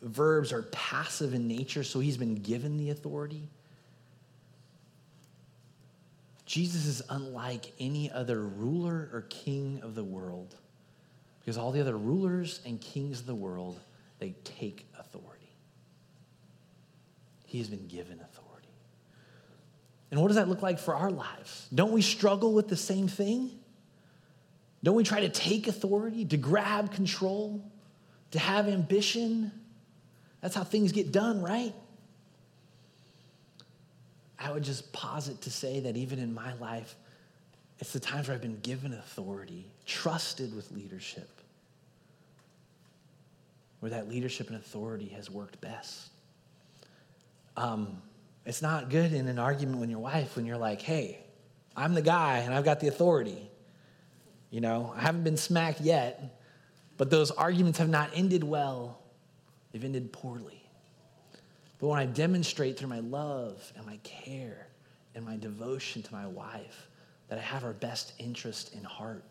verbs 0.00 0.54
are 0.54 0.62
passive 0.62 1.34
in 1.34 1.46
nature, 1.46 1.84
so 1.84 2.00
he's 2.00 2.16
been 2.16 2.36
given 2.36 2.78
the 2.78 2.88
authority. 2.88 3.46
Jesus 6.46 6.86
is 6.86 7.02
unlike 7.10 7.72
any 7.78 8.10
other 8.10 8.42
ruler 8.42 9.10
or 9.12 9.26
king 9.28 9.80
of 9.82 9.94
the 9.94 10.02
world 10.02 10.56
because 11.44 11.58
all 11.58 11.72
the 11.72 11.80
other 11.80 11.96
rulers 11.96 12.60
and 12.64 12.80
kings 12.80 13.20
of 13.20 13.26
the 13.26 13.34
world, 13.34 13.78
they 14.18 14.34
take 14.44 14.86
authority. 14.98 15.30
He 17.44 17.58
has 17.58 17.68
been 17.68 17.86
given 17.86 18.18
authority. 18.20 18.68
And 20.10 20.20
what 20.20 20.28
does 20.28 20.36
that 20.36 20.48
look 20.48 20.62
like 20.62 20.78
for 20.78 20.94
our 20.94 21.10
lives? 21.10 21.68
Don't 21.74 21.92
we 21.92 22.00
struggle 22.00 22.54
with 22.54 22.68
the 22.68 22.76
same 22.76 23.08
thing? 23.08 23.50
Don't 24.82 24.94
we 24.94 25.04
try 25.04 25.20
to 25.20 25.28
take 25.28 25.66
authority, 25.68 26.24
to 26.26 26.36
grab 26.36 26.92
control, 26.92 27.62
to 28.30 28.38
have 28.38 28.68
ambition? 28.68 29.52
That's 30.40 30.54
how 30.54 30.64
things 30.64 30.92
get 30.92 31.12
done, 31.12 31.42
right? 31.42 31.74
I 34.38 34.50
would 34.50 34.62
just 34.62 34.92
posit 34.92 35.42
to 35.42 35.50
say 35.50 35.80
that 35.80 35.96
even 35.96 36.18
in 36.18 36.32
my 36.32 36.54
life, 36.54 36.96
it's 37.78 37.92
the 37.92 38.00
times 38.00 38.28
where 38.28 38.34
I've 38.34 38.42
been 38.42 38.60
given 38.60 38.92
authority, 38.92 39.66
trusted 39.86 40.54
with 40.54 40.70
leadership, 40.70 41.33
where 43.84 43.90
that 43.90 44.08
leadership 44.08 44.48
and 44.48 44.56
authority 44.56 45.08
has 45.08 45.30
worked 45.30 45.60
best. 45.60 46.08
Um, 47.54 48.00
it's 48.46 48.62
not 48.62 48.88
good 48.88 49.12
in 49.12 49.28
an 49.28 49.38
argument 49.38 49.78
with 49.78 49.90
your 49.90 49.98
wife 49.98 50.36
when 50.36 50.46
you're 50.46 50.56
like, 50.56 50.80
hey, 50.80 51.22
I'm 51.76 51.92
the 51.92 52.00
guy 52.00 52.38
and 52.38 52.54
I've 52.54 52.64
got 52.64 52.80
the 52.80 52.88
authority. 52.88 53.50
You 54.48 54.62
know, 54.62 54.94
I 54.96 55.02
haven't 55.02 55.22
been 55.22 55.36
smacked 55.36 55.82
yet, 55.82 56.40
but 56.96 57.10
those 57.10 57.30
arguments 57.30 57.78
have 57.78 57.90
not 57.90 58.08
ended 58.14 58.42
well. 58.42 59.02
They've 59.70 59.84
ended 59.84 60.14
poorly. 60.14 60.62
But 61.78 61.88
when 61.88 61.98
I 61.98 62.06
demonstrate 62.06 62.78
through 62.78 62.88
my 62.88 63.00
love 63.00 63.70
and 63.76 63.84
my 63.84 63.98
care 63.98 64.66
and 65.14 65.26
my 65.26 65.36
devotion 65.36 66.02
to 66.02 66.10
my 66.10 66.26
wife 66.26 66.88
that 67.28 67.38
I 67.38 67.42
have 67.42 67.60
her 67.60 67.74
best 67.74 68.14
interest 68.18 68.74
in 68.74 68.82
heart, 68.82 69.24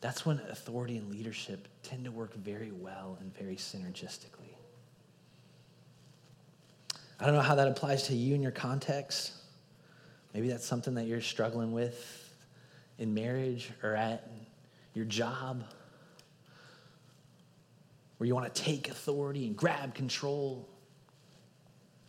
that's 0.00 0.26
when 0.26 0.38
authority 0.50 0.96
and 0.96 1.10
leadership 1.10 1.68
tend 1.82 2.04
to 2.04 2.10
work 2.10 2.34
very 2.34 2.70
well 2.70 3.16
and 3.20 3.34
very 3.36 3.56
synergistically. 3.56 4.54
I 7.18 7.24
don't 7.24 7.34
know 7.34 7.40
how 7.40 7.54
that 7.54 7.68
applies 7.68 8.04
to 8.04 8.14
you 8.14 8.34
and 8.34 8.42
your 8.42 8.52
context. 8.52 9.32
Maybe 10.34 10.48
that's 10.48 10.66
something 10.66 10.94
that 10.94 11.06
you're 11.06 11.22
struggling 11.22 11.72
with 11.72 12.34
in 12.98 13.14
marriage 13.14 13.70
or 13.82 13.94
at 13.94 14.30
your 14.92 15.06
job, 15.06 15.64
where 18.18 18.26
you 18.26 18.34
want 18.34 18.54
to 18.54 18.62
take 18.62 18.88
authority 18.88 19.46
and 19.46 19.56
grab 19.56 19.94
control. 19.94 20.68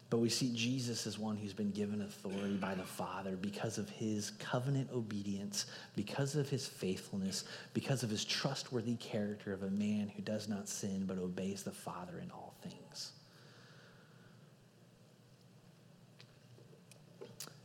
But 0.09 0.19
we 0.19 0.29
see 0.29 0.53
Jesus 0.55 1.05
as 1.05 1.19
one 1.19 1.35
who's 1.35 1.53
been 1.53 1.71
given 1.71 2.01
authority 2.01 2.55
by 2.55 2.75
the 2.75 2.83
Father 2.83 3.35
because 3.35 3.77
of 3.77 3.89
his 3.89 4.31
covenant 4.39 4.89
obedience, 4.93 5.65
because 5.97 6.35
of 6.35 6.47
his 6.47 6.65
faithfulness, 6.65 7.43
because 7.73 8.03
of 8.03 8.09
his 8.09 8.23
trustworthy 8.23 8.95
character 8.95 9.51
of 9.51 9.63
a 9.63 9.69
man 9.69 10.09
who 10.15 10.21
does 10.21 10.47
not 10.47 10.69
sin 10.69 11.03
but 11.05 11.17
obeys 11.17 11.63
the 11.63 11.71
Father 11.71 12.19
in 12.23 12.31
all 12.31 12.55
things. 12.61 13.11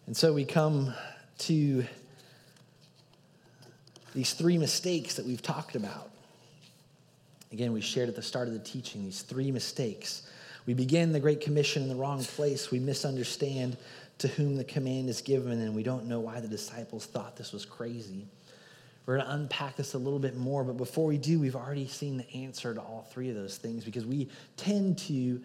And 0.06 0.16
so 0.16 0.32
we 0.32 0.44
come 0.44 0.92
to 1.38 1.84
these 4.14 4.32
three 4.32 4.58
mistakes 4.58 5.14
that 5.14 5.24
we've 5.24 5.42
talked 5.42 5.76
about. 5.76 6.10
Again, 7.52 7.72
we 7.72 7.80
shared 7.80 8.08
at 8.08 8.16
the 8.16 8.22
start 8.22 8.48
of 8.48 8.54
the 8.54 8.60
teaching 8.60 9.04
these 9.04 9.22
three 9.22 9.52
mistakes. 9.52 10.26
We 10.66 10.74
begin 10.74 11.12
the 11.12 11.20
Great 11.20 11.40
Commission 11.40 11.82
in 11.82 11.88
the 11.88 11.96
wrong 11.96 12.22
place. 12.22 12.70
We 12.70 12.78
misunderstand 12.78 13.76
to 14.18 14.28
whom 14.28 14.56
the 14.56 14.64
command 14.64 15.08
is 15.08 15.20
given, 15.20 15.60
and 15.60 15.74
we 15.74 15.82
don't 15.82 16.06
know 16.06 16.20
why 16.20 16.40
the 16.40 16.48
disciples 16.48 17.06
thought 17.06 17.36
this 17.36 17.52
was 17.52 17.64
crazy. 17.64 18.26
We're 19.04 19.16
going 19.16 19.26
to 19.26 19.34
unpack 19.34 19.76
this 19.76 19.94
a 19.94 19.98
little 19.98 20.20
bit 20.20 20.36
more, 20.36 20.62
but 20.62 20.76
before 20.76 21.06
we 21.06 21.18
do, 21.18 21.40
we've 21.40 21.56
already 21.56 21.88
seen 21.88 22.18
the 22.18 22.32
answer 22.32 22.72
to 22.72 22.80
all 22.80 23.08
three 23.10 23.28
of 23.30 23.34
those 23.34 23.56
things 23.56 23.84
because 23.84 24.06
we 24.06 24.28
tend 24.56 24.98
to, 24.98 25.40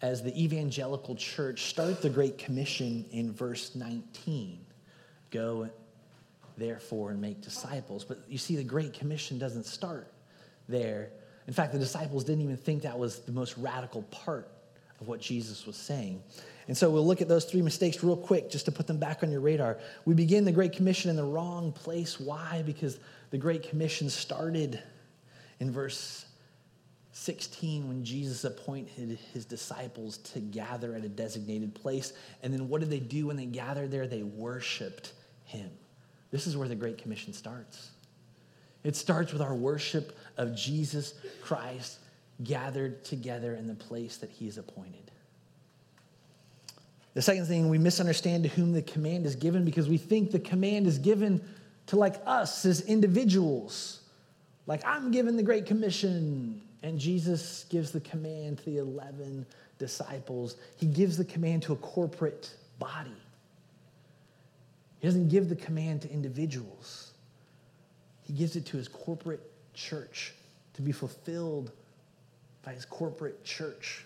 as 0.00 0.22
the 0.22 0.42
evangelical 0.42 1.14
church, 1.14 1.64
start 1.64 2.00
the 2.00 2.08
Great 2.08 2.38
Commission 2.38 3.04
in 3.12 3.32
verse 3.32 3.74
19 3.74 4.58
Go, 5.30 5.70
therefore, 6.58 7.10
and 7.10 7.20
make 7.20 7.40
disciples. 7.40 8.04
But 8.04 8.18
you 8.28 8.36
see, 8.36 8.56
the 8.56 8.64
Great 8.64 8.92
Commission 8.92 9.38
doesn't 9.38 9.64
start 9.64 10.12
there. 10.68 11.08
In 11.46 11.54
fact, 11.54 11.72
the 11.72 11.78
disciples 11.78 12.24
didn't 12.24 12.42
even 12.42 12.58
think 12.58 12.82
that 12.82 12.98
was 12.98 13.20
the 13.20 13.32
most 13.32 13.56
radical 13.56 14.02
part 14.04 14.50
of 15.02 15.08
what 15.08 15.20
Jesus 15.20 15.66
was 15.66 15.74
saying. 15.76 16.22
And 16.68 16.78
so 16.78 16.88
we'll 16.88 17.04
look 17.04 17.20
at 17.20 17.26
those 17.26 17.44
three 17.44 17.60
mistakes 17.60 18.04
real 18.04 18.16
quick 18.16 18.48
just 18.48 18.66
to 18.66 18.72
put 18.72 18.86
them 18.86 18.98
back 18.98 19.24
on 19.24 19.32
your 19.32 19.40
radar. 19.40 19.78
We 20.04 20.14
begin 20.14 20.44
the 20.44 20.52
Great 20.52 20.72
Commission 20.72 21.10
in 21.10 21.16
the 21.16 21.24
wrong 21.24 21.72
place. 21.72 22.20
Why? 22.20 22.62
Because 22.64 23.00
the 23.30 23.38
Great 23.38 23.68
Commission 23.68 24.08
started 24.08 24.80
in 25.58 25.72
verse 25.72 26.24
16 27.10 27.88
when 27.88 28.04
Jesus 28.04 28.44
appointed 28.44 29.18
his 29.32 29.44
disciples 29.44 30.18
to 30.18 30.38
gather 30.38 30.94
at 30.94 31.04
a 31.04 31.08
designated 31.08 31.74
place. 31.74 32.12
And 32.44 32.54
then 32.54 32.68
what 32.68 32.80
did 32.80 32.90
they 32.90 33.00
do 33.00 33.26
when 33.26 33.36
they 33.36 33.46
gathered 33.46 33.90
there? 33.90 34.06
They 34.06 34.22
worshiped 34.22 35.14
him. 35.44 35.68
This 36.30 36.46
is 36.46 36.56
where 36.56 36.68
the 36.68 36.76
Great 36.76 36.96
Commission 36.96 37.32
starts. 37.32 37.90
It 38.84 38.94
starts 38.94 39.32
with 39.32 39.42
our 39.42 39.54
worship 39.54 40.16
of 40.36 40.54
Jesus 40.54 41.14
Christ 41.42 41.98
gathered 42.44 43.04
together 43.04 43.54
in 43.54 43.66
the 43.66 43.74
place 43.74 44.18
that 44.18 44.30
he 44.30 44.46
is 44.46 44.58
appointed. 44.58 45.10
The 47.14 47.22
second 47.22 47.46
thing, 47.46 47.68
we 47.68 47.78
misunderstand 47.78 48.44
to 48.44 48.48
whom 48.48 48.72
the 48.72 48.82
command 48.82 49.26
is 49.26 49.36
given 49.36 49.64
because 49.64 49.88
we 49.88 49.98
think 49.98 50.30
the 50.30 50.38
command 50.38 50.86
is 50.86 50.98
given 50.98 51.42
to 51.86 51.96
like 51.96 52.16
us 52.24 52.64
as 52.64 52.80
individuals. 52.82 54.00
Like 54.66 54.82
I'm 54.86 55.10
given 55.10 55.36
the 55.36 55.42
Great 55.42 55.66
Commission, 55.66 56.62
and 56.82 56.98
Jesus 56.98 57.64
gives 57.68 57.90
the 57.90 58.00
command 58.00 58.58
to 58.58 58.64
the 58.64 58.78
11 58.78 59.44
disciples. 59.78 60.56
He 60.76 60.86
gives 60.86 61.16
the 61.16 61.24
command 61.24 61.62
to 61.64 61.74
a 61.74 61.76
corporate 61.76 62.54
body. 62.78 63.10
He 65.00 65.06
doesn't 65.06 65.28
give 65.28 65.48
the 65.48 65.56
command 65.56 66.02
to 66.02 66.10
individuals, 66.10 67.10
he 68.22 68.32
gives 68.32 68.56
it 68.56 68.64
to 68.66 68.76
his 68.76 68.88
corporate 68.88 69.40
church 69.74 70.32
to 70.74 70.82
be 70.82 70.92
fulfilled 70.92 71.72
by 72.64 72.72
his 72.72 72.84
corporate 72.84 73.44
church. 73.44 74.04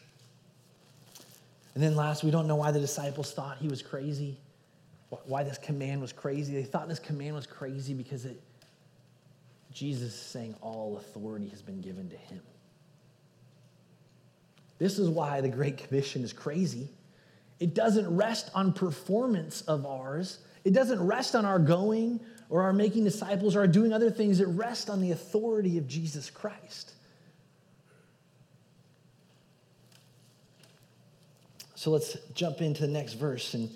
And 1.74 1.82
then 1.82 1.94
last, 1.94 2.24
we 2.24 2.30
don't 2.30 2.46
know 2.46 2.56
why 2.56 2.70
the 2.70 2.80
disciples 2.80 3.32
thought 3.32 3.58
he 3.58 3.68
was 3.68 3.82
crazy, 3.82 4.38
why 5.26 5.42
this 5.42 5.58
command 5.58 6.00
was 6.00 6.12
crazy. 6.12 6.54
They 6.54 6.64
thought 6.64 6.88
this 6.88 6.98
command 6.98 7.34
was 7.34 7.46
crazy 7.46 7.92
because 7.92 8.24
it, 8.24 8.40
Jesus 9.72 10.14
is 10.14 10.20
saying 10.20 10.54
all 10.62 10.96
authority 10.96 11.48
has 11.48 11.60
been 11.60 11.82
given 11.82 12.08
to 12.08 12.16
him. 12.16 12.40
This 14.78 14.98
is 14.98 15.08
why 15.08 15.40
the 15.40 15.48
Great 15.48 15.76
Commission 15.78 16.22
is 16.24 16.32
crazy. 16.32 16.88
It 17.60 17.74
doesn't 17.74 18.14
rest 18.14 18.50
on 18.54 18.72
performance 18.72 19.62
of 19.62 19.86
ours. 19.86 20.38
It 20.64 20.72
doesn't 20.72 21.04
rest 21.04 21.34
on 21.34 21.44
our 21.44 21.58
going 21.58 22.20
or 22.48 22.62
our 22.62 22.72
making 22.72 23.04
disciples 23.04 23.56
or 23.56 23.60
our 23.60 23.66
doing 23.66 23.92
other 23.92 24.10
things. 24.10 24.40
It 24.40 24.48
rests 24.48 24.88
on 24.88 25.00
the 25.00 25.12
authority 25.12 25.78
of 25.78 25.86
Jesus 25.86 26.28
Christ. 26.30 26.92
So 31.86 31.92
let's 31.92 32.16
jump 32.34 32.62
into 32.62 32.80
the 32.80 32.88
next 32.88 33.12
verse 33.12 33.54
and, 33.54 33.70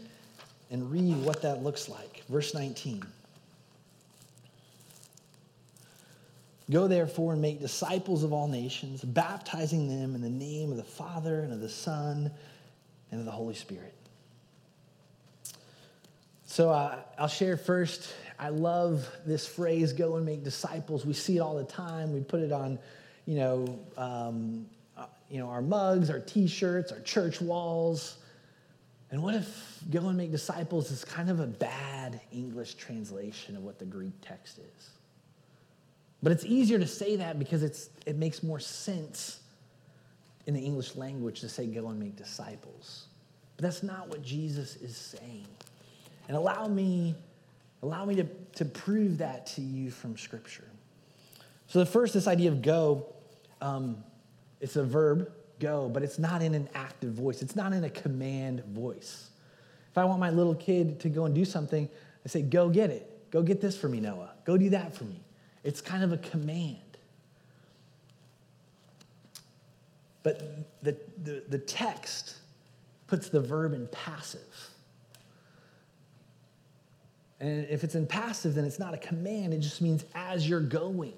and 0.73 0.91
read 0.91 1.15
what 1.25 1.43
that 1.43 1.63
looks 1.63 1.89
like. 1.89 2.25
Verse 2.29 2.55
19. 2.55 3.05
Go 6.73 6.89
therefore 6.89 7.35
and 7.35 7.41
make 7.41 7.61
disciples 7.61 8.25
of 8.25 8.33
all 8.33 8.49
nations, 8.49 9.05
baptizing 9.05 9.87
them 9.87 10.17
in 10.17 10.23
the 10.23 10.29
name 10.29 10.73
of 10.73 10.77
the 10.77 10.83
Father 10.83 11.43
and 11.43 11.53
of 11.53 11.61
the 11.61 11.69
Son 11.69 12.33
and 13.13 13.21
of 13.21 13.27
the 13.27 13.31
Holy 13.31 13.55
Spirit. 13.55 13.95
So 16.47 16.71
uh, 16.71 16.99
I'll 17.17 17.29
share 17.29 17.57
first. 17.57 18.13
I 18.41 18.49
love 18.49 19.09
this 19.25 19.47
phrase, 19.47 19.93
go 19.93 20.17
and 20.17 20.27
make 20.27 20.43
disciples. 20.43 21.07
We 21.07 21.13
see 21.13 21.37
it 21.37 21.41
all 21.41 21.55
the 21.55 21.63
time. 21.63 22.13
We 22.13 22.23
put 22.23 22.41
it 22.41 22.51
on, 22.51 22.81
you 23.25 23.37
know, 23.37 23.79
um, 23.97 24.67
you 25.31 25.39
know, 25.39 25.49
our 25.49 25.63
mugs, 25.63 26.11
our 26.11 26.21
t-shirts, 26.21 26.91
our 26.93 27.01
church 27.01 27.41
walls. 27.41 28.19
And 29.11 29.23
what 29.23 29.35
if 29.35 29.79
go 29.91 30.09
and 30.09 30.17
make 30.17 30.31
disciples 30.31 30.91
is 30.91 31.05
kind 31.05 31.31
of 31.31 31.41
a 31.41 31.47
bad 31.47 32.21
English 32.33 32.75
translation 32.75 33.57
of 33.57 33.63
what 33.63 33.79
the 33.79 33.85
Greek 33.85 34.13
text 34.21 34.59
is? 34.59 34.91
But 36.23 36.33
it's 36.33 36.45
easier 36.45 36.79
to 36.79 36.87
say 36.87 37.17
that 37.17 37.39
because 37.39 37.63
it's, 37.63 37.91
it 38.07 38.17
makes 38.17 38.43
more 38.43 38.61
sense 38.61 39.41
in 40.47 40.55
the 40.55 40.61
English 40.61 40.97
language 40.97 41.41
to 41.41 41.49
say 41.49 41.67
go 41.67 41.89
and 41.89 41.99
make 41.99 42.17
disciples. 42.17 43.07
But 43.57 43.63
that's 43.63 43.83
not 43.83 44.09
what 44.09 44.23
Jesus 44.23 44.77
is 44.77 44.97
saying. 44.97 45.47
And 46.29 46.37
allow 46.37 46.67
me, 46.67 47.15
allow 47.83 48.05
me 48.05 48.17
to, 48.17 48.25
to 48.57 48.65
prove 48.65 49.19
that 49.19 49.47
to 49.49 49.61
you 49.61 49.91
from 49.91 50.17
Scripture. 50.17 50.69
So 51.69 51.79
the 51.79 51.87
first, 51.87 52.15
this 52.15 52.27
idea 52.27 52.51
of 52.51 52.63
go, 52.63 53.07
um, 53.61 54.03
it's 54.61 54.77
a 54.77 54.85
verb, 54.85 55.31
go, 55.59 55.89
but 55.89 56.03
it's 56.03 56.19
not 56.19 56.43
in 56.43 56.55
an 56.55 56.69
active 56.75 57.13
voice. 57.13 57.43
It's 57.43 57.57
not 57.57 57.73
in 57.73 57.85
a 57.85 57.91
command 57.91 58.65
voice. 58.67 59.31
If 59.91 59.99
I 59.99 60.05
want 60.05 60.21
my 60.21 60.31
little 60.31 60.55
kid 60.55 61.01
to 61.01 61.09
go 61.09 61.25
and 61.25 61.35
do 61.35 61.45
something, 61.45 61.89
I 62.25 62.29
say, 62.29 62.43
go 62.43 62.69
get 62.69 62.91
it. 62.91 63.07
Go 63.31 63.43
get 63.43 63.61
this 63.61 63.77
for 63.77 63.89
me, 63.89 64.01
Noah. 64.01 64.31
Go 64.45 64.57
do 64.57 64.71
that 64.71 64.95
for 64.95 65.05
me. 65.05 65.21
It's 65.65 65.81
kind 65.81 66.03
of 66.03 66.13
a 66.13 66.19
command. 66.19 66.77
But 70.23 70.83
the, 70.83 70.97
the, 71.23 71.43
the 71.49 71.59
text 71.59 72.37
puts 73.07 73.29
the 73.29 73.41
verb 73.41 73.73
in 73.73 73.87
passive. 73.89 74.71
And 77.41 77.67
if 77.71 77.85
it's 77.85 77.95
in 77.95 78.07
passive, 78.07 78.55
then 78.55 78.65
it's 78.65 78.79
not 78.79 78.93
a 78.93 78.99
command. 78.99 79.55
It 79.55 79.61
just 79.61 79.81
means 79.81 80.05
as 80.15 80.47
you're 80.47 80.61
going 80.61 81.15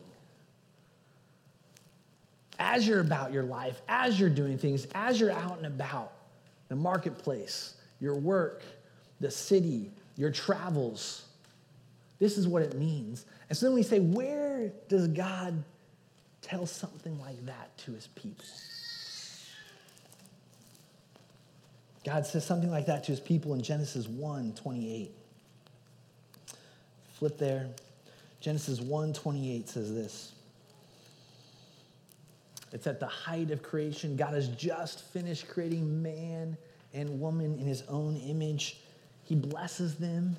as 2.58 2.86
you're 2.86 3.00
about 3.00 3.32
your 3.32 3.42
life, 3.42 3.80
as 3.88 4.18
you're 4.18 4.30
doing 4.30 4.58
things, 4.58 4.86
as 4.94 5.18
you're 5.20 5.32
out 5.32 5.56
and 5.56 5.66
about, 5.66 6.12
the 6.68 6.76
marketplace, 6.76 7.74
your 8.00 8.14
work, 8.14 8.62
the 9.20 9.30
city, 9.30 9.90
your 10.16 10.30
travels. 10.30 11.24
This 12.18 12.38
is 12.38 12.46
what 12.46 12.62
it 12.62 12.74
means. 12.74 13.24
And 13.48 13.56
so 13.56 13.66
then 13.66 13.74
we 13.74 13.82
say, 13.82 14.00
where 14.00 14.72
does 14.88 15.08
God 15.08 15.62
tell 16.40 16.66
something 16.66 17.18
like 17.20 17.44
that 17.46 17.76
to 17.78 17.92
his 17.92 18.06
people? 18.08 18.44
God 22.04 22.26
says 22.26 22.44
something 22.44 22.70
like 22.70 22.86
that 22.86 23.04
to 23.04 23.12
his 23.12 23.20
people 23.20 23.54
in 23.54 23.62
Genesis 23.62 24.08
1 24.08 24.54
28. 24.54 25.10
Flip 27.14 27.38
there. 27.38 27.68
Genesis 28.40 28.80
1 28.80 29.12
28 29.12 29.68
says 29.68 29.94
this. 29.94 30.32
It's 32.72 32.86
at 32.86 33.00
the 33.00 33.06
height 33.06 33.50
of 33.50 33.62
creation. 33.62 34.16
God 34.16 34.34
has 34.34 34.48
just 34.48 35.00
finished 35.12 35.48
creating 35.48 36.02
man 36.02 36.56
and 36.94 37.20
woman 37.20 37.58
in 37.58 37.66
his 37.66 37.82
own 37.88 38.16
image. 38.16 38.78
He 39.24 39.34
blesses 39.34 39.96
them. 39.96 40.36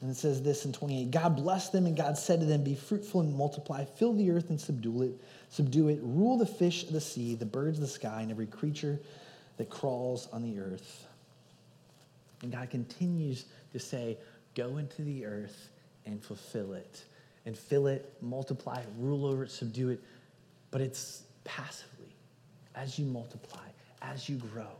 And 0.00 0.10
it 0.10 0.16
says 0.16 0.42
this 0.42 0.64
in 0.64 0.72
28 0.72 1.10
God 1.10 1.36
blessed 1.36 1.72
them, 1.72 1.86
and 1.86 1.96
God 1.96 2.18
said 2.18 2.40
to 2.40 2.46
them, 2.46 2.64
Be 2.64 2.74
fruitful 2.74 3.20
and 3.20 3.34
multiply, 3.34 3.84
fill 3.84 4.12
the 4.12 4.30
earth 4.30 4.50
and 4.50 4.60
subdue 4.60 5.02
it, 5.02 5.12
subdue 5.50 5.88
it, 5.88 6.00
rule 6.02 6.36
the 6.36 6.46
fish 6.46 6.84
of 6.84 6.92
the 6.92 7.00
sea, 7.00 7.34
the 7.34 7.46
birds 7.46 7.78
of 7.78 7.82
the 7.82 7.88
sky, 7.88 8.20
and 8.20 8.30
every 8.30 8.46
creature 8.46 8.98
that 9.56 9.70
crawls 9.70 10.28
on 10.32 10.42
the 10.42 10.58
earth. 10.60 11.06
And 12.42 12.52
God 12.52 12.68
continues 12.70 13.46
to 13.72 13.78
say, 13.78 14.18
Go 14.54 14.76
into 14.76 15.02
the 15.02 15.24
earth 15.24 15.70
and 16.06 16.22
fulfill 16.22 16.74
it, 16.74 17.04
and 17.46 17.56
fill 17.56 17.86
it, 17.86 18.12
multiply, 18.20 18.82
rule 18.98 19.24
over 19.24 19.44
it, 19.44 19.50
subdue 19.50 19.90
it. 19.90 20.00
But 20.70 20.80
it's 20.80 21.22
passively 21.44 22.14
as 22.74 22.98
you 22.98 23.04
multiply, 23.06 23.66
as 24.02 24.28
you 24.28 24.36
grow. 24.36 24.70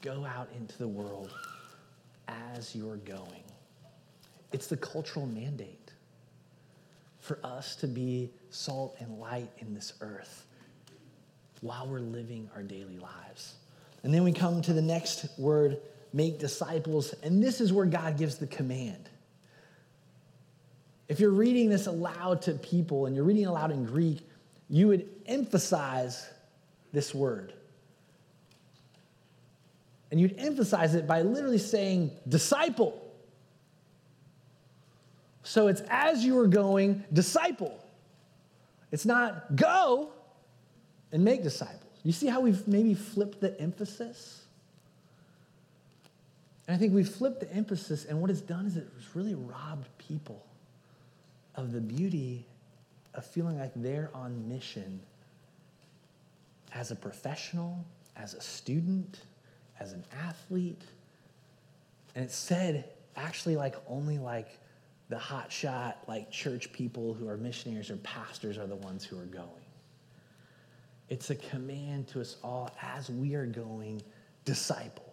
Go 0.00 0.24
out 0.24 0.48
into 0.56 0.76
the 0.78 0.88
world 0.88 1.30
as 2.28 2.74
you're 2.74 2.96
going. 2.96 3.44
It's 4.52 4.66
the 4.66 4.76
cultural 4.76 5.26
mandate 5.26 5.92
for 7.20 7.38
us 7.44 7.76
to 7.76 7.86
be 7.86 8.30
salt 8.50 8.96
and 8.98 9.18
light 9.18 9.50
in 9.58 9.74
this 9.74 9.94
earth 10.00 10.44
while 11.60 11.86
we're 11.86 12.00
living 12.00 12.50
our 12.54 12.62
daily 12.62 12.98
lives. 12.98 13.54
And 14.02 14.12
then 14.12 14.24
we 14.24 14.32
come 14.32 14.60
to 14.62 14.72
the 14.72 14.82
next 14.82 15.26
word, 15.38 15.78
make 16.12 16.38
disciples, 16.40 17.14
and 17.22 17.42
this 17.42 17.60
is 17.60 17.72
where 17.72 17.86
God 17.86 18.18
gives 18.18 18.36
the 18.36 18.48
command. 18.48 19.08
If 21.08 21.20
you're 21.20 21.30
reading 21.30 21.68
this 21.68 21.86
aloud 21.86 22.42
to 22.42 22.54
people 22.54 23.06
and 23.06 23.14
you're 23.14 23.24
reading 23.24 23.46
aloud 23.46 23.70
in 23.70 23.84
Greek, 23.84 24.26
you 24.72 24.88
would 24.88 25.06
emphasize 25.26 26.26
this 26.94 27.14
word. 27.14 27.52
And 30.10 30.18
you'd 30.18 30.38
emphasize 30.38 30.94
it 30.94 31.06
by 31.06 31.20
literally 31.20 31.58
saying, 31.58 32.10
disciple. 32.26 32.98
So 35.42 35.68
it's 35.68 35.82
as 35.90 36.24
you 36.24 36.38
are 36.38 36.46
going, 36.46 37.04
disciple. 37.12 37.78
It's 38.90 39.04
not 39.04 39.56
go 39.56 40.10
and 41.12 41.22
make 41.22 41.42
disciples. 41.42 41.78
You 42.02 42.12
see 42.12 42.28
how 42.28 42.40
we've 42.40 42.66
maybe 42.66 42.94
flipped 42.94 43.42
the 43.42 43.60
emphasis? 43.60 44.42
And 46.66 46.74
I 46.74 46.78
think 46.78 46.94
we've 46.94 47.08
flipped 47.08 47.40
the 47.40 47.52
emphasis, 47.52 48.06
and 48.06 48.22
what 48.22 48.30
it's 48.30 48.40
done 48.40 48.64
is 48.64 48.78
it's 48.78 49.14
really 49.14 49.34
robbed 49.34 49.88
people 49.98 50.42
of 51.56 51.72
the 51.72 51.80
beauty 51.80 52.46
of 53.14 53.24
feeling 53.24 53.58
like 53.58 53.72
they're 53.76 54.10
on 54.14 54.48
mission 54.48 55.00
as 56.74 56.90
a 56.90 56.96
professional, 56.96 57.84
as 58.16 58.34
a 58.34 58.40
student, 58.40 59.20
as 59.80 59.92
an 59.92 60.04
athlete. 60.26 60.82
And 62.14 62.24
it 62.24 62.30
said 62.30 62.88
actually 63.16 63.56
like 63.56 63.76
only 63.88 64.18
like 64.18 64.58
the 65.08 65.16
hotshot 65.16 65.94
like 66.08 66.30
church 66.30 66.72
people 66.72 67.12
who 67.12 67.28
are 67.28 67.36
missionaries 67.36 67.90
or 67.90 67.96
pastors 67.98 68.56
are 68.56 68.66
the 68.66 68.76
ones 68.76 69.04
who 69.04 69.18
are 69.18 69.26
going. 69.26 69.48
It's 71.08 71.28
a 71.28 71.34
command 71.34 72.08
to 72.08 72.22
us 72.22 72.36
all 72.42 72.70
as 72.80 73.10
we 73.10 73.34
are 73.34 73.44
going, 73.44 74.02
disciple. 74.46 75.12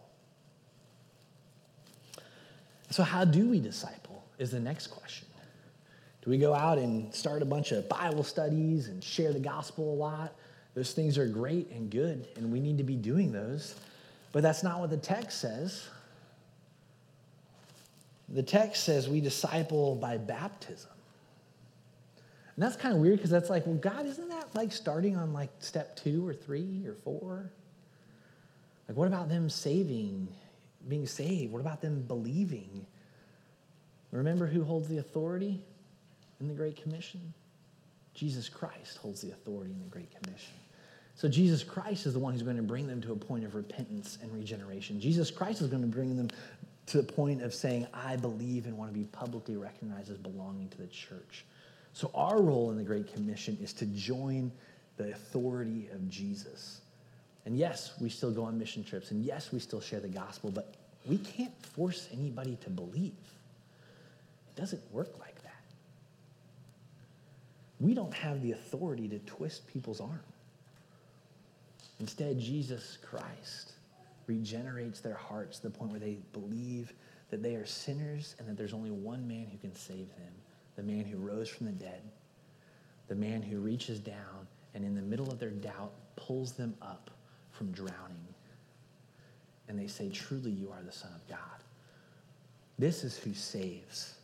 So, 2.90 3.04
how 3.04 3.26
do 3.26 3.50
we 3.50 3.60
disciple? 3.60 4.24
Is 4.38 4.52
the 4.52 4.60
next 4.60 4.88
question. 4.88 5.28
We 6.30 6.38
go 6.38 6.54
out 6.54 6.78
and 6.78 7.12
start 7.12 7.42
a 7.42 7.46
bunch 7.46 7.72
of 7.72 7.90
Bible 7.90 8.24
studies 8.24 8.88
and 8.88 9.04
share 9.04 9.34
the 9.34 9.40
gospel 9.40 9.92
a 9.92 9.98
lot? 9.98 10.36
Those 10.76 10.94
things 10.94 11.18
are 11.18 11.26
great 11.26 11.72
and 11.72 11.90
good, 11.90 12.28
and 12.36 12.52
we 12.52 12.60
need 12.60 12.78
to 12.78 12.84
be 12.84 12.96
doing 12.96 13.32
those. 13.32 13.74
But 14.32 14.44
that's 14.44 14.62
not 14.62 14.80
what 14.80 14.92
the 14.92 14.98
text 14.98 15.42
says. 15.42 15.88
The 18.30 18.44
text 18.44 18.84
says 18.84 19.10
we 19.10 19.22
disciple 19.22 19.96
by 19.96 20.18
baptism. 20.18 20.92
And 22.56 22.64
that's 22.64 22.76
kind 22.76 22.94
of 22.94 23.02
weird 23.02 23.18
because 23.18 23.32
that's 23.32 23.50
like, 23.50 23.66
well, 23.66 23.78
God, 23.78 24.06
isn't 24.06 24.30
that 24.30 24.54
like 24.54 24.72
starting 24.72 25.18
on 25.18 25.34
like 25.34 25.50
step 25.58 25.96
two 25.96 26.28
or 26.28 26.36
three 26.36 26.84
or 26.86 26.94
four? 26.94 27.50
Like, 28.88 28.96
what 28.96 29.08
about 29.08 29.30
them 29.30 29.50
saving, 29.50 30.28
being 30.88 31.08
saved? 31.08 31.52
What 31.52 31.62
about 31.62 31.82
them 31.82 32.04
believing? 32.08 32.86
Remember 34.12 34.46
who 34.46 34.64
holds 34.64 34.88
the 34.88 35.00
authority 35.00 35.64
in 36.40 36.48
the 36.48 36.54
Great 36.54 36.82
Commission? 36.82 37.34
Jesus 38.14 38.50
Christ 38.50 38.98
holds 38.98 39.22
the 39.22 39.32
authority 39.32 39.72
in 39.72 39.80
the 39.80 39.90
Great 39.90 40.12
Commission. 40.22 40.54
So 41.16 41.28
Jesus 41.28 41.64
Christ 41.64 42.06
is 42.06 42.14
the 42.14 42.20
one 42.20 42.34
who's 42.34 42.44
going 42.44 42.58
to 42.58 42.64
bring 42.64 42.88
them 42.88 43.02
to 43.02 43.12
a 43.12 43.16
point 43.16 43.44
of 43.44 43.56
repentance 43.56 44.18
and 44.22 44.32
regeneration. 44.34 45.02
Jesus 45.02 45.30
Christ 45.30 45.62
is 45.62 45.68
going 45.68 45.82
to 45.82 45.88
bring 45.88 46.16
them 46.16 46.30
to 46.88 46.98
the 46.98 47.04
point 47.04 47.44
of 47.44 47.54
saying, 47.54 47.88
I 47.94 48.16
believe 48.16 48.66
and 48.66 48.78
want 48.78 48.92
to 48.92 48.98
be 48.98 49.06
publicly 49.06 49.58
recognized 49.58 50.10
as 50.10 50.18
belonging 50.18 50.70
to 50.70 50.78
the 50.78 50.88
church. 50.88 51.46
So, 51.94 52.10
our 52.16 52.42
role 52.42 52.72
in 52.72 52.78
the 52.78 52.84
Great 52.84 53.14
Commission 53.14 53.58
is 53.62 53.74
to 53.74 53.86
join 53.88 54.52
the 54.98 55.12
authority 55.12 55.90
of 55.94 56.10
Jesus. 56.10 56.82
And 57.46 57.58
yes, 57.58 57.94
we 58.00 58.10
still 58.10 58.32
go 58.32 58.44
on 58.44 58.58
mission 58.58 58.84
trips, 58.84 59.12
and 59.12 59.24
yes, 59.24 59.52
we 59.52 59.60
still 59.60 59.82
share 59.82 60.00
the 60.00 60.08
gospel, 60.08 60.52
but 60.52 60.76
we 61.06 61.18
can't 61.18 61.54
force 61.66 62.08
anybody 62.14 62.58
to 62.64 62.70
believe. 62.70 63.14
It 64.56 64.60
doesn't 64.60 64.82
work 64.92 65.18
like. 65.20 65.29
We 67.80 67.94
don't 67.94 68.14
have 68.14 68.42
the 68.42 68.52
authority 68.52 69.08
to 69.10 69.20
twist 69.20 69.68
people's 69.68 70.02
arm. 70.02 70.24
Instead, 72.00 72.40
Jesus 72.40 72.98
Christ 73.02 73.74
regenerates 74.28 75.00
their 75.00 75.16
hearts 75.16 75.60
to 75.60 75.70
the 75.70 75.78
point 75.78 75.92
where 75.92 76.00
they 76.00 76.18
believe 76.34 76.94
that 77.30 77.42
they 77.42 77.56
are 77.56 77.66
sinners 77.66 78.36
and 78.40 78.48
that 78.48 78.58
there's 78.58 78.74
only 78.74 78.92
one 78.92 79.28
man 79.28 79.48
who 79.52 79.58
can 79.58 79.76
save 79.76 80.10
them 80.16 80.34
the 80.76 80.84
man 80.84 81.04
who 81.04 81.18
rose 81.18 81.50
from 81.50 81.66
the 81.66 81.74
dead, 81.74 82.02
the 83.10 83.16
man 83.16 83.42
who 83.42 83.60
reaches 83.60 84.00
down 84.00 84.48
and 84.74 84.86
in 84.86 84.96
the 84.96 85.02
middle 85.02 85.30
of 85.30 85.38
their 85.38 85.50
doubt 85.50 85.92
pulls 86.16 86.54
them 86.54 86.74
up 86.82 87.12
from 87.52 87.70
drowning. 87.74 88.34
And 89.68 89.78
they 89.78 89.88
say, 89.88 90.08
Truly, 90.10 90.52
you 90.52 90.72
are 90.72 90.82
the 90.82 90.92
Son 90.92 91.12
of 91.14 91.28
God. 91.28 91.38
This 92.78 93.04
is 93.04 93.18
who 93.18 93.34
saves. 93.34 94.16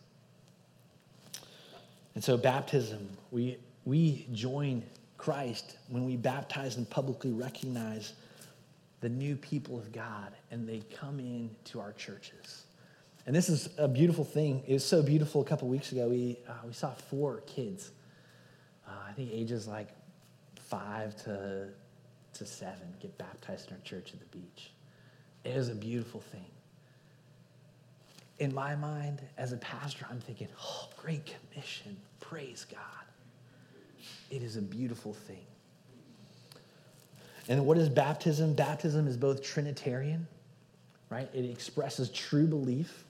And 2.15 2.23
so, 2.23 2.38
baptism, 2.38 3.10
we, 3.32 3.58
we 3.84 4.28
join 4.32 4.84
Christ 5.17 5.78
when 5.89 6.06
we 6.06 6.15
baptize 6.15 6.78
and 6.78 6.89
publicly 6.89 7.32
recognize 7.32 8.13
the 9.01 9.10
new 9.10 9.36
people 9.36 9.78
of 9.78 9.91
God 9.91 10.32
and 10.49 10.67
they 10.67 10.82
come 10.99 11.19
in 11.19 11.49
to 11.65 11.80
our 11.80 11.91
churches. 11.93 12.63
And 13.28 13.36
this 13.36 13.49
is 13.49 13.69
a 13.78 13.88
beautiful 13.88 14.23
thing. 14.23 14.63
It 14.67 14.73
was 14.73 14.86
so 14.86 15.01
beautiful 15.01 15.41
a 15.41 15.45
couple 15.45 15.67
weeks 15.67 15.91
ago. 15.91 16.10
We, 16.10 16.38
uh, 16.47 16.54
we 16.65 16.73
saw 16.73 16.91
four 16.91 17.41
kids, 17.47 17.91
uh, 18.88 18.91
I 19.10 19.13
think 19.13 19.32
ages 19.32 19.67
like 19.67 19.89
five 20.56 21.15
to, 21.23 21.69
to 22.34 22.45
seven, 22.45 22.93
get 23.01 23.17
baptized 23.17 23.69
in 23.69 23.75
our 23.75 23.82
church 23.84 24.13
at 24.13 24.19
the 24.19 24.38
beach. 24.38 24.71
It 25.43 25.56
was 25.56 25.69
a 25.69 25.75
beautiful 25.75 26.21
thing. 26.21 26.45
In 28.39 28.54
my 28.54 28.76
mind, 28.76 29.21
as 29.38 29.54
a 29.54 29.58
pastor, 29.58 30.06
I'm 30.10 30.19
thinking, 30.19 30.48
oh, 30.62 30.89
great 30.98 31.34
commission. 31.52 31.95
Praise 32.19 32.65
God. 32.69 32.80
It 34.30 34.43
is 34.43 34.58
a 34.58 34.62
beautiful 34.62 35.13
thing. 35.13 35.45
And 37.48 37.65
what 37.65 37.78
is 37.78 37.89
baptism? 37.89 38.54
Baptism 38.54 39.08
is 39.08 39.17
both 39.17 39.43
Trinitarian, 39.43 40.28
right? 41.10 41.30
It 41.34 41.45
expresses 41.45 42.10
true 42.10 42.48
belief 42.48 43.06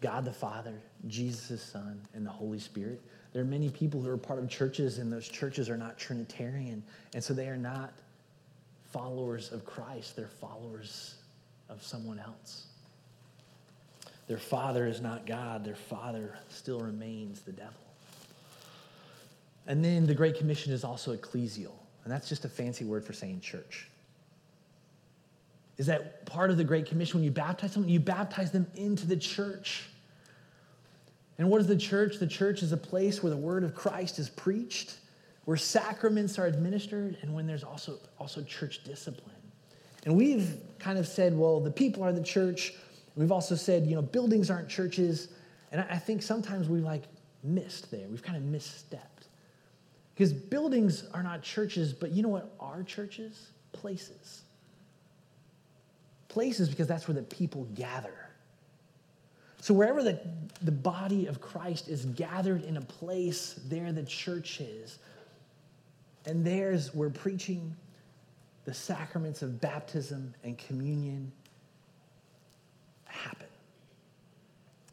God 0.00 0.24
the 0.24 0.32
Father, 0.32 0.74
Jesus 1.08 1.48
the 1.48 1.58
Son, 1.58 2.00
and 2.14 2.24
the 2.24 2.30
Holy 2.30 2.58
Spirit. 2.58 3.02
There 3.32 3.42
are 3.42 3.46
many 3.46 3.68
people 3.68 4.00
who 4.00 4.10
are 4.10 4.16
part 4.16 4.38
of 4.38 4.48
churches, 4.48 4.98
and 4.98 5.12
those 5.12 5.28
churches 5.28 5.68
are 5.68 5.76
not 5.76 5.98
Trinitarian. 5.98 6.82
And 7.14 7.22
so 7.22 7.34
they 7.34 7.48
are 7.48 7.56
not 7.56 7.92
followers 8.92 9.52
of 9.52 9.64
Christ, 9.64 10.16
they're 10.16 10.26
followers 10.26 11.16
of 11.68 11.82
someone 11.82 12.18
else. 12.18 12.66
Their 14.30 14.38
father 14.38 14.86
is 14.86 15.00
not 15.00 15.26
God, 15.26 15.64
their 15.64 15.74
father 15.74 16.38
still 16.50 16.78
remains 16.78 17.40
the 17.40 17.50
devil. 17.50 17.74
And 19.66 19.84
then 19.84 20.06
the 20.06 20.14
Great 20.14 20.38
Commission 20.38 20.72
is 20.72 20.84
also 20.84 21.16
ecclesial, 21.16 21.72
and 22.04 22.12
that's 22.12 22.28
just 22.28 22.44
a 22.44 22.48
fancy 22.48 22.84
word 22.84 23.04
for 23.04 23.12
saying 23.12 23.40
church. 23.40 23.88
Is 25.78 25.86
that 25.86 26.26
part 26.26 26.52
of 26.52 26.58
the 26.58 26.62
Great 26.62 26.86
Commission 26.86 27.18
when 27.18 27.24
you 27.24 27.32
baptize 27.32 27.72
someone? 27.72 27.90
You 27.90 27.98
baptize 27.98 28.52
them 28.52 28.68
into 28.76 29.04
the 29.04 29.16
church. 29.16 29.88
And 31.38 31.50
what 31.50 31.60
is 31.60 31.66
the 31.66 31.76
church? 31.76 32.20
The 32.20 32.28
church 32.28 32.62
is 32.62 32.70
a 32.70 32.76
place 32.76 33.24
where 33.24 33.30
the 33.30 33.36
word 33.36 33.64
of 33.64 33.74
Christ 33.74 34.20
is 34.20 34.28
preached, 34.28 34.94
where 35.44 35.56
sacraments 35.56 36.38
are 36.38 36.46
administered, 36.46 37.16
and 37.22 37.34
when 37.34 37.48
there's 37.48 37.64
also, 37.64 37.98
also 38.20 38.44
church 38.44 38.84
discipline. 38.84 39.34
And 40.04 40.16
we've 40.16 40.56
kind 40.78 41.00
of 41.00 41.08
said, 41.08 41.36
well, 41.36 41.58
the 41.58 41.72
people 41.72 42.04
are 42.04 42.12
the 42.12 42.22
church. 42.22 42.74
We've 43.16 43.32
also 43.32 43.54
said, 43.54 43.86
you 43.86 43.94
know, 43.94 44.02
buildings 44.02 44.50
aren't 44.50 44.68
churches. 44.68 45.28
And 45.72 45.84
I 45.90 45.98
think 45.98 46.22
sometimes 46.22 46.68
we've 46.68 46.82
like 46.82 47.04
missed 47.42 47.90
there. 47.90 48.06
We've 48.08 48.22
kind 48.22 48.36
of 48.36 48.44
misstepped. 48.44 49.26
Because 50.14 50.32
buildings 50.32 51.04
are 51.14 51.22
not 51.22 51.42
churches, 51.42 51.92
but 51.92 52.10
you 52.10 52.22
know 52.22 52.28
what 52.28 52.54
are 52.60 52.82
churches? 52.82 53.48
Places. 53.72 54.42
Places 56.28 56.68
because 56.68 56.86
that's 56.86 57.08
where 57.08 57.14
the 57.14 57.22
people 57.22 57.64
gather. 57.74 58.14
So 59.62 59.74
wherever 59.74 60.02
the, 60.02 60.20
the 60.62 60.72
body 60.72 61.26
of 61.26 61.40
Christ 61.40 61.88
is 61.88 62.06
gathered 62.06 62.64
in 62.64 62.76
a 62.76 62.80
place, 62.80 63.60
there 63.68 63.92
the 63.92 64.02
church 64.02 64.60
is. 64.60 64.98
And 66.26 66.44
there's 66.44 66.94
where 66.94 67.10
preaching 67.10 67.74
the 68.64 68.74
sacraments 68.74 69.42
of 69.42 69.60
baptism 69.60 70.34
and 70.44 70.56
communion 70.56 71.32
happen. 73.12 73.46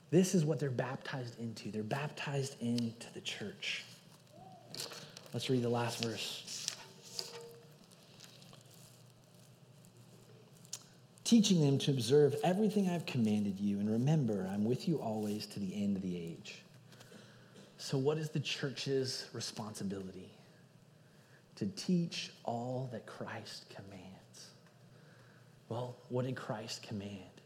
This 0.09 0.33
is 0.33 0.45
what 0.45 0.59
they're 0.59 0.69
baptized 0.69 1.39
into. 1.39 1.69
They're 1.69 1.83
baptized 1.83 2.55
into 2.61 3.11
the 3.13 3.21
church. 3.21 3.83
Let's 5.33 5.49
read 5.49 5.61
the 5.61 5.69
last 5.69 6.03
verse. 6.03 6.67
Teaching 11.25 11.59
them 11.59 11.77
to 11.79 11.91
observe 11.91 12.35
everything 12.41 12.89
I've 12.89 13.05
commanded 13.05 13.59
you, 13.59 13.79
and 13.79 13.89
remember, 13.89 14.49
I'm 14.49 14.63
with 14.63 14.87
you 14.87 14.95
always 14.97 15.45
to 15.47 15.59
the 15.59 15.83
end 15.83 15.97
of 15.97 16.01
the 16.01 16.15
age. 16.15 16.61
So, 17.77 17.97
what 17.97 18.17
is 18.17 18.29
the 18.29 18.39
church's 18.39 19.25
responsibility? 19.33 20.31
To 21.57 21.65
teach 21.65 22.31
all 22.45 22.89
that 22.93 23.05
Christ 23.05 23.65
commands. 23.69 24.47
Well, 25.67 25.97
what 26.07 26.25
did 26.25 26.37
Christ 26.37 26.83
command? 26.83 27.36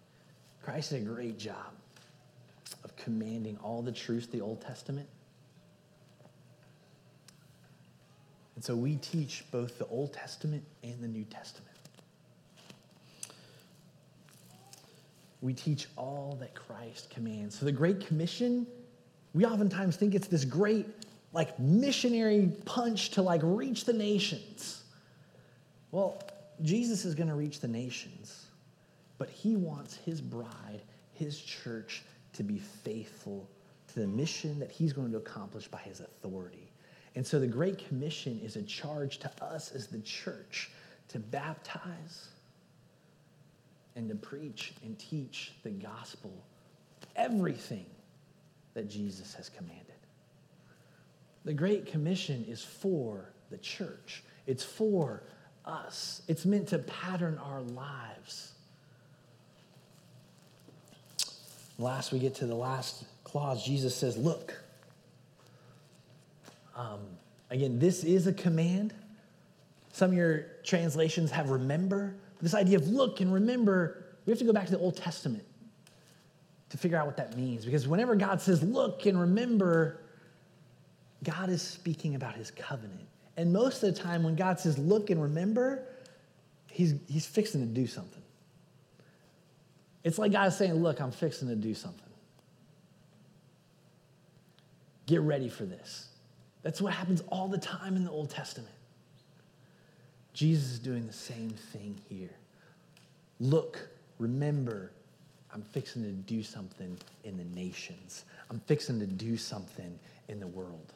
Christ 0.63 0.91
did 0.91 1.01
a 1.01 1.05
great 1.05 1.37
job 1.37 1.73
of 2.83 2.95
commanding 2.95 3.57
all 3.63 3.81
the 3.81 3.91
truths 3.91 4.25
of 4.25 4.31
the 4.31 4.41
Old 4.41 4.61
Testament 4.61 5.07
And 8.61 8.65
so 8.67 8.75
we 8.75 8.97
teach 8.97 9.43
both 9.49 9.79
the 9.79 9.87
Old 9.87 10.13
Testament 10.13 10.63
and 10.83 11.01
the 11.01 11.07
New 11.07 11.23
Testament. 11.23 11.67
We 15.41 15.55
teach 15.55 15.87
all 15.97 16.37
that 16.41 16.53
Christ 16.53 17.09
commands. 17.09 17.57
So 17.57 17.65
the 17.65 17.71
Great 17.71 18.05
Commission 18.05 18.67
we 19.33 19.45
oftentimes 19.45 19.95
think 19.95 20.13
it's 20.13 20.27
this 20.27 20.45
great, 20.45 20.85
like, 21.33 21.57
missionary 21.57 22.51
punch 22.65 23.09
to, 23.11 23.23
like, 23.23 23.41
reach 23.43 23.85
the 23.85 23.93
nations. 23.93 24.83
Well, 25.89 26.21
Jesus 26.61 27.03
is 27.03 27.15
going 27.15 27.29
to 27.29 27.35
reach 27.35 27.61
the 27.61 27.67
nations, 27.67 28.40
but 29.21 29.29
he 29.29 29.55
wants 29.55 29.97
his 29.97 30.19
bride, 30.19 30.81
his 31.13 31.39
church, 31.39 32.01
to 32.33 32.41
be 32.41 32.57
faithful 32.57 33.47
to 33.87 33.99
the 33.99 34.07
mission 34.07 34.57
that 34.57 34.71
he's 34.71 34.93
going 34.93 35.11
to 35.11 35.17
accomplish 35.17 35.67
by 35.67 35.77
his 35.77 35.99
authority. 35.99 36.71
And 37.13 37.27
so 37.27 37.39
the 37.39 37.45
Great 37.45 37.87
Commission 37.87 38.41
is 38.43 38.55
a 38.55 38.63
charge 38.63 39.19
to 39.19 39.31
us 39.39 39.73
as 39.73 39.85
the 39.85 39.99
church 39.99 40.71
to 41.09 41.19
baptize 41.19 42.29
and 43.95 44.09
to 44.09 44.15
preach 44.15 44.73
and 44.83 44.97
teach 44.97 45.53
the 45.61 45.69
gospel, 45.69 46.33
everything 47.15 47.85
that 48.73 48.89
Jesus 48.89 49.35
has 49.35 49.49
commanded. 49.49 49.85
The 51.45 51.53
Great 51.53 51.85
Commission 51.85 52.43
is 52.47 52.63
for 52.63 53.29
the 53.51 53.59
church, 53.59 54.23
it's 54.47 54.63
for 54.63 55.21
us, 55.63 56.23
it's 56.27 56.43
meant 56.43 56.69
to 56.69 56.79
pattern 56.79 57.37
our 57.37 57.61
lives. 57.61 58.50
Last, 61.81 62.11
we 62.11 62.19
get 62.19 62.35
to 62.35 62.45
the 62.45 62.55
last 62.55 63.05
clause. 63.23 63.65
Jesus 63.65 63.95
says, 63.95 64.17
Look. 64.17 64.53
Um, 66.75 66.99
again, 67.49 67.79
this 67.79 68.03
is 68.03 68.27
a 68.27 68.33
command. 68.33 68.93
Some 69.91 70.11
of 70.11 70.17
your 70.17 70.45
translations 70.63 71.31
have 71.31 71.49
remember. 71.49 72.15
This 72.41 72.53
idea 72.53 72.77
of 72.77 72.87
look 72.87 73.19
and 73.19 73.31
remember, 73.33 74.05
we 74.25 74.31
have 74.31 74.39
to 74.39 74.45
go 74.45 74.53
back 74.53 74.65
to 74.65 74.71
the 74.71 74.79
Old 74.79 74.97
Testament 74.97 75.43
to 76.69 76.77
figure 76.77 76.97
out 76.97 77.05
what 77.05 77.17
that 77.17 77.35
means. 77.35 77.65
Because 77.65 77.87
whenever 77.87 78.15
God 78.15 78.41
says 78.41 78.63
look 78.63 79.05
and 79.05 79.19
remember, 79.19 80.01
God 81.23 81.49
is 81.49 81.61
speaking 81.61 82.15
about 82.15 82.35
his 82.35 82.49
covenant. 82.51 83.07
And 83.37 83.51
most 83.51 83.83
of 83.83 83.93
the 83.93 84.01
time, 84.01 84.23
when 84.23 84.35
God 84.35 84.59
says 84.59 84.77
look 84.77 85.09
and 85.09 85.21
remember, 85.21 85.83
he's, 86.71 86.95
he's 87.07 87.25
fixing 87.25 87.61
to 87.61 87.67
do 87.67 87.85
something. 87.85 88.20
It's 90.03 90.17
like 90.17 90.31
God 90.31 90.51
saying, 90.53 90.75
Look, 90.75 90.99
I'm 90.99 91.11
fixing 91.11 91.47
to 91.47 91.55
do 91.55 91.73
something. 91.73 92.01
Get 95.05 95.21
ready 95.21 95.49
for 95.49 95.65
this. 95.65 96.07
That's 96.63 96.81
what 96.81 96.93
happens 96.93 97.21
all 97.29 97.47
the 97.47 97.57
time 97.57 97.95
in 97.95 98.03
the 98.03 98.11
Old 98.11 98.29
Testament. 98.29 98.73
Jesus 100.33 100.71
is 100.71 100.79
doing 100.79 101.07
the 101.07 101.13
same 101.13 101.49
thing 101.49 101.99
here. 102.07 102.29
Look, 103.39 103.79
remember, 104.19 104.91
I'm 105.53 105.63
fixing 105.63 106.03
to 106.03 106.11
do 106.11 106.43
something 106.43 106.97
in 107.23 107.37
the 107.37 107.43
nations. 107.43 108.23
I'm 108.49 108.59
fixing 108.61 108.99
to 108.99 109.07
do 109.07 109.35
something 109.35 109.99
in 110.29 110.39
the 110.39 110.47
world. 110.47 110.93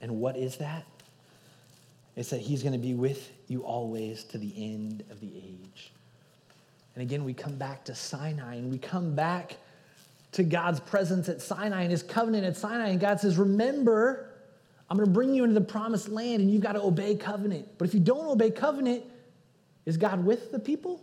And 0.00 0.18
what 0.18 0.36
is 0.36 0.56
that? 0.56 0.84
It's 2.16 2.30
that 2.30 2.40
he's 2.40 2.62
going 2.62 2.72
to 2.72 2.78
be 2.78 2.94
with 2.94 3.30
you 3.46 3.62
always 3.62 4.24
to 4.24 4.38
the 4.38 4.52
end 4.56 5.04
of 5.10 5.20
the 5.20 5.30
age. 5.36 5.92
And 6.98 7.04
again, 7.04 7.22
we 7.22 7.32
come 7.32 7.54
back 7.54 7.84
to 7.84 7.94
Sinai 7.94 8.56
and 8.56 8.72
we 8.72 8.76
come 8.76 9.14
back 9.14 9.56
to 10.32 10.42
God's 10.42 10.80
presence 10.80 11.28
at 11.28 11.40
Sinai 11.40 11.82
and 11.82 11.92
his 11.92 12.02
covenant 12.02 12.44
at 12.44 12.56
Sinai. 12.56 12.88
And 12.88 12.98
God 12.98 13.20
says, 13.20 13.38
Remember, 13.38 14.32
I'm 14.90 14.96
going 14.96 15.06
to 15.06 15.12
bring 15.12 15.32
you 15.32 15.44
into 15.44 15.54
the 15.54 15.64
promised 15.64 16.08
land 16.08 16.42
and 16.42 16.50
you've 16.50 16.60
got 16.60 16.72
to 16.72 16.82
obey 16.82 17.14
covenant. 17.14 17.68
But 17.78 17.86
if 17.86 17.94
you 17.94 18.00
don't 18.00 18.26
obey 18.26 18.50
covenant, 18.50 19.04
is 19.86 19.96
God 19.96 20.24
with 20.24 20.50
the 20.50 20.58
people? 20.58 21.00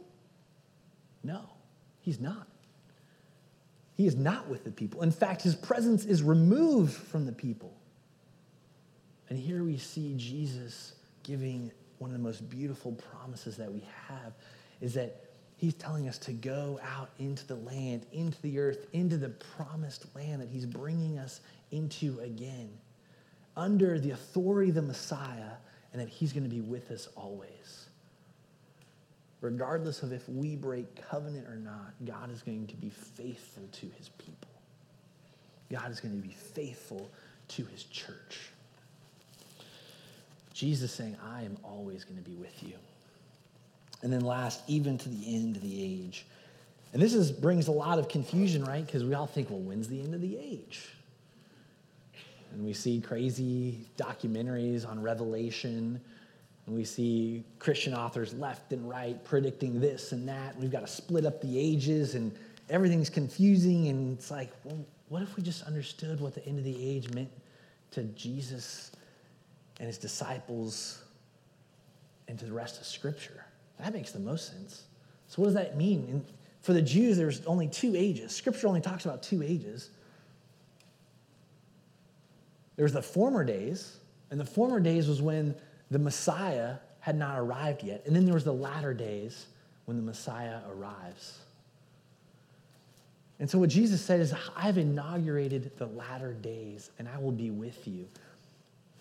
No, 1.23 1.43
he's 2.01 2.19
not. 2.19 2.45
He 3.93 4.05
is 4.05 4.17
not 4.17 4.49
with 4.49 4.65
the 4.65 4.71
people. 4.71 5.01
In 5.01 5.11
fact, 5.11 5.43
his 5.43 5.55
presence 5.55 6.03
is 6.03 6.21
removed 6.21 6.93
from 6.93 7.25
the 7.25 7.31
people. 7.31 7.73
And 9.29 9.39
here 9.39 9.63
we 9.63 9.77
see 9.77 10.13
Jesus 10.17 10.95
giving 11.23 11.71
one 11.99 12.11
of 12.11 12.17
the 12.17 12.21
most 12.21 12.49
beautiful 12.49 12.91
promises 12.91 13.55
that 13.55 13.71
we 13.71 13.87
have 14.09 14.33
is 14.81 14.93
that 14.95 15.24
he's 15.57 15.73
telling 15.73 16.07
us 16.07 16.17
to 16.19 16.33
go 16.33 16.79
out 16.83 17.09
into 17.19 17.45
the 17.47 17.55
land, 17.55 18.05
into 18.11 18.41
the 18.41 18.59
earth, 18.59 18.87
into 18.93 19.17
the 19.17 19.29
promised 19.29 20.05
land 20.15 20.41
that 20.41 20.49
he's 20.49 20.65
bringing 20.65 21.17
us 21.17 21.41
into 21.71 22.19
again 22.19 22.69
under 23.57 23.99
the 23.99 24.11
authority 24.11 24.69
of 24.69 24.75
the 24.75 24.81
Messiah 24.81 25.51
and 25.93 26.01
that 26.01 26.09
he's 26.09 26.33
going 26.33 26.43
to 26.43 26.49
be 26.49 26.61
with 26.61 26.91
us 26.91 27.07
always. 27.15 27.87
Regardless 29.41 30.03
of 30.03 30.11
if 30.11 30.27
we 30.27 30.55
break 30.55 30.85
covenant 31.09 31.47
or 31.47 31.55
not, 31.55 31.93
God 32.03 32.31
is 32.31 32.41
going 32.41 32.67
to 32.67 32.75
be 32.75 32.89
faithful 32.89 33.63
to 33.71 33.87
his 33.97 34.09
people. 34.09 34.49
God 35.71 35.91
is 35.91 35.99
going 35.99 36.19
to 36.19 36.27
be 36.27 36.33
faithful 36.33 37.09
to 37.49 37.65
his 37.65 37.83
church. 37.83 38.49
Jesus 40.53 40.91
saying, 40.91 41.17
I 41.23 41.43
am 41.43 41.57
always 41.63 42.03
going 42.03 42.17
to 42.17 42.27
be 42.29 42.35
with 42.35 42.63
you. 42.63 42.75
And 44.01 44.11
then 44.11 44.21
last, 44.21 44.61
even 44.67 44.97
to 44.99 45.09
the 45.09 45.35
end 45.35 45.55
of 45.55 45.61
the 45.61 45.83
age. 45.83 46.25
And 46.93 47.01
this 47.01 47.13
is, 47.13 47.31
brings 47.31 47.67
a 47.67 47.71
lot 47.71 47.99
of 47.99 48.07
confusion, 48.07 48.63
right? 48.63 48.85
Because 48.85 49.03
we 49.03 49.13
all 49.13 49.27
think, 49.27 49.49
well, 49.49 49.59
when's 49.59 49.87
the 49.87 49.99
end 49.99 50.13
of 50.13 50.21
the 50.21 50.37
age? 50.37 50.89
And 52.53 52.65
we 52.65 52.73
see 52.73 53.01
crazy 53.01 53.79
documentaries 53.97 54.87
on 54.87 55.01
Revelation. 55.01 55.99
And 56.65 56.75
we 56.75 56.83
see 56.83 57.43
Christian 57.59 57.93
authors 57.93 58.33
left 58.33 58.71
and 58.71 58.87
right 58.89 59.23
predicting 59.25 59.79
this 59.79 60.13
and 60.13 60.27
that. 60.29 60.57
We've 60.57 60.71
got 60.71 60.81
to 60.81 60.87
split 60.87 61.25
up 61.25 61.41
the 61.41 61.59
ages, 61.59 62.15
and 62.15 62.35
everything's 62.69 63.09
confusing. 63.09 63.87
And 63.89 64.17
it's 64.17 64.31
like, 64.31 64.51
well, 64.63 64.77
what 65.09 65.21
if 65.21 65.35
we 65.35 65.43
just 65.43 65.63
understood 65.63 66.19
what 66.19 66.33
the 66.33 66.45
end 66.47 66.57
of 66.57 66.63
the 66.63 66.89
age 66.89 67.13
meant 67.13 67.29
to 67.91 68.03
Jesus 68.03 68.91
and 69.79 69.87
his 69.87 69.97
disciples 69.97 71.03
and 72.27 72.39
to 72.39 72.45
the 72.45 72.53
rest 72.53 72.79
of 72.79 72.87
Scripture? 72.87 73.44
That 73.79 73.93
makes 73.93 74.11
the 74.11 74.19
most 74.19 74.51
sense. 74.51 74.83
So, 75.27 75.41
what 75.41 75.47
does 75.47 75.55
that 75.55 75.77
mean? 75.77 76.07
And 76.09 76.25
for 76.61 76.73
the 76.73 76.81
Jews, 76.81 77.17
there's 77.17 77.45
only 77.45 77.67
two 77.67 77.95
ages. 77.95 78.35
Scripture 78.35 78.67
only 78.67 78.81
talks 78.81 79.05
about 79.05 79.21
two 79.21 79.43
ages. 79.43 79.89
There's 82.75 82.93
the 82.93 83.01
former 83.01 83.43
days, 83.43 83.97
and 84.31 84.39
the 84.39 84.45
former 84.45 84.79
days 84.79 85.07
was 85.07 85.21
when 85.21 85.55
the 85.91 85.99
Messiah 85.99 86.75
had 86.99 87.15
not 87.15 87.37
arrived 87.37 87.83
yet. 87.83 88.03
And 88.05 88.15
then 88.15 88.25
there 88.25 88.33
was 88.33 88.43
the 88.43 88.53
latter 88.53 88.93
days 88.93 89.45
when 89.85 89.97
the 89.97 90.03
Messiah 90.03 90.59
arrives. 90.71 91.37
And 93.39 93.49
so 93.49 93.59
what 93.59 93.69
Jesus 93.69 94.01
said 94.01 94.19
is, 94.19 94.33
I've 94.55 94.77
inaugurated 94.77 95.71
the 95.77 95.87
latter 95.87 96.33
days, 96.33 96.91
and 96.97 97.07
I 97.07 97.19
will 97.19 97.31
be 97.31 97.51
with 97.51 97.87
you. 97.87 98.07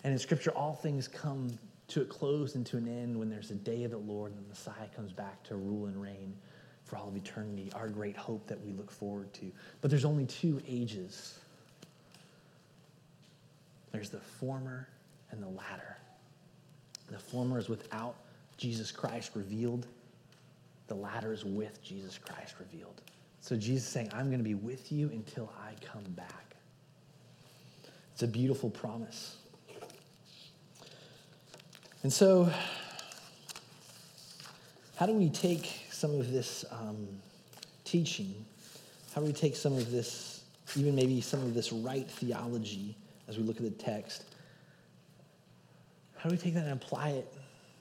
And 0.03 0.13
in 0.13 0.19
Scripture, 0.19 0.51
all 0.51 0.75
things 0.75 1.07
come 1.07 1.57
to 1.87 2.01
a 2.01 2.05
close 2.05 2.55
and 2.55 2.65
to 2.67 2.77
an 2.77 2.87
end 2.87 3.17
when 3.17 3.29
there's 3.29 3.51
a 3.51 3.55
day 3.55 3.83
of 3.83 3.91
the 3.91 3.97
Lord 3.97 4.31
and 4.31 4.43
the 4.43 4.49
Messiah 4.49 4.87
comes 4.95 5.13
back 5.13 5.43
to 5.43 5.55
rule 5.55 5.85
and 5.85 6.01
reign 6.01 6.35
for 6.83 6.97
all 6.97 7.07
of 7.07 7.15
eternity, 7.15 7.71
our 7.75 7.87
great 7.87 8.15
hope 8.15 8.45
that 8.47 8.63
we 8.63 8.71
look 8.71 8.91
forward 8.91 9.33
to. 9.33 9.51
But 9.81 9.89
there's 9.89 10.05
only 10.05 10.25
two 10.25 10.61
ages 10.67 11.39
there's 13.91 14.09
the 14.09 14.19
former 14.19 14.89
and 15.31 15.41
the 15.41 15.47
latter. 15.47 15.95
The 17.07 17.17
former 17.17 17.57
is 17.57 17.69
without 17.69 18.15
Jesus 18.57 18.91
Christ 18.91 19.31
revealed, 19.35 19.87
the 20.87 20.95
latter 20.95 21.31
is 21.31 21.45
with 21.45 21.81
Jesus 21.81 22.17
Christ 22.17 22.55
revealed. 22.59 23.01
So 23.39 23.55
Jesus 23.55 23.85
is 23.85 23.89
saying, 23.89 24.09
I'm 24.13 24.27
going 24.27 24.39
to 24.39 24.43
be 24.43 24.53
with 24.53 24.91
you 24.91 25.09
until 25.11 25.49
I 25.57 25.73
come 25.85 26.03
back. 26.09 26.55
It's 28.11 28.23
a 28.23 28.27
beautiful 28.27 28.69
promise. 28.69 29.37
And 32.05 32.13
so, 32.13 32.47
how 34.95 35.07
do 35.07 35.13
we 35.13 35.27
take 35.27 35.87
some 35.89 36.11
of 36.11 36.31
this 36.31 36.63
um, 36.69 37.07
teaching? 37.83 38.45
How 39.15 39.21
do 39.21 39.25
we 39.25 39.33
take 39.33 39.55
some 39.55 39.73
of 39.73 39.89
this, 39.89 40.43
even 40.75 40.93
maybe 40.93 41.19
some 41.19 41.41
of 41.41 41.55
this 41.55 41.73
right 41.73 42.07
theology? 42.07 42.95
as 43.27 43.39
we 43.39 43.43
look 43.43 43.57
at 43.57 43.63
the 43.63 43.71
text, 43.71 44.23
how 46.17 46.29
do 46.29 46.35
we 46.35 46.39
take 46.39 46.53
that 46.53 46.65
and 46.65 46.73
apply 46.73 47.09
it 47.09 47.33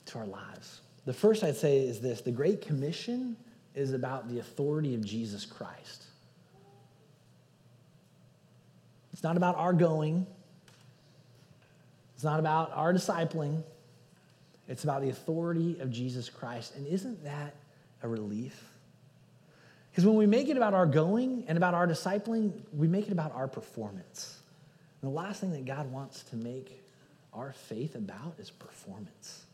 to 0.07 0.19
our 0.19 0.27
lives? 0.27 0.81
The 1.05 1.13
first 1.13 1.45
I'd 1.45 1.55
say 1.55 1.87
is 1.87 2.01
this 2.01 2.23
the 2.23 2.33
Great 2.33 2.63
Commission 2.63 3.37
is 3.75 3.93
about 3.93 4.31
the 4.31 4.39
authority 4.39 4.95
of 4.95 5.05
Jesus 5.05 5.45
Christ. 5.45 6.05
It's 9.13 9.23
not 9.23 9.37
about 9.37 9.57
our 9.57 9.75
going, 9.75 10.27
it's 12.15 12.25
not 12.25 12.41
about 12.41 12.73
our 12.73 12.95
discipling. 12.95 13.65
It's 14.69 14.85
about 14.85 15.03
the 15.03 15.11
authority 15.11 15.79
of 15.81 15.91
Jesus 15.91 16.31
Christ. 16.31 16.75
And 16.77 16.87
isn't 16.87 17.23
that 17.25 17.55
a 18.03 18.09
relief? 18.09 18.71
Because 19.91 20.07
when 20.07 20.17
we 20.17 20.27
make 20.27 20.49
it 20.49 20.57
about 20.57 20.75
our 20.75 20.87
going 20.87 21.45
and 21.47 21.57
about 21.57 21.75
our 21.75 21.87
discipling, 21.87 22.53
we 22.73 22.89
make 22.89 23.07
it 23.07 23.13
about 23.13 23.33
our 23.35 23.47
performance. 23.47 24.41
And 25.01 25.11
the 25.11 25.15
last 25.15 25.41
thing 25.41 25.53
that 25.53 25.65
God 25.67 25.93
wants 25.93 26.23
to 26.25 26.37
make 26.37 26.83
our 27.33 27.53
faith 27.53 27.95
about 27.95 28.35
is 28.39 28.51
performance. 28.51 29.45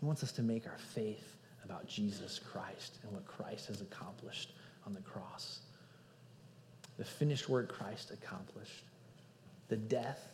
He 0.00 0.06
wants 0.06 0.22
us 0.22 0.32
to 0.32 0.42
make 0.42 0.66
our 0.66 0.78
faith 0.78 1.36
about 1.64 1.86
Jesus 1.86 2.38
Christ 2.38 2.98
and 3.02 3.12
what 3.12 3.26
Christ 3.26 3.66
has 3.68 3.80
accomplished 3.80 4.52
on 4.86 4.94
the 4.94 5.00
cross. 5.00 5.60
the 6.98 7.04
finished 7.04 7.48
work 7.48 7.68
Christ 7.68 8.10
accomplished, 8.10 8.82
the 9.68 9.76
death, 9.76 10.28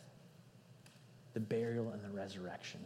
the 1.33 1.39
burial, 1.39 1.89
and 1.89 2.03
the 2.03 2.09
resurrection. 2.09 2.79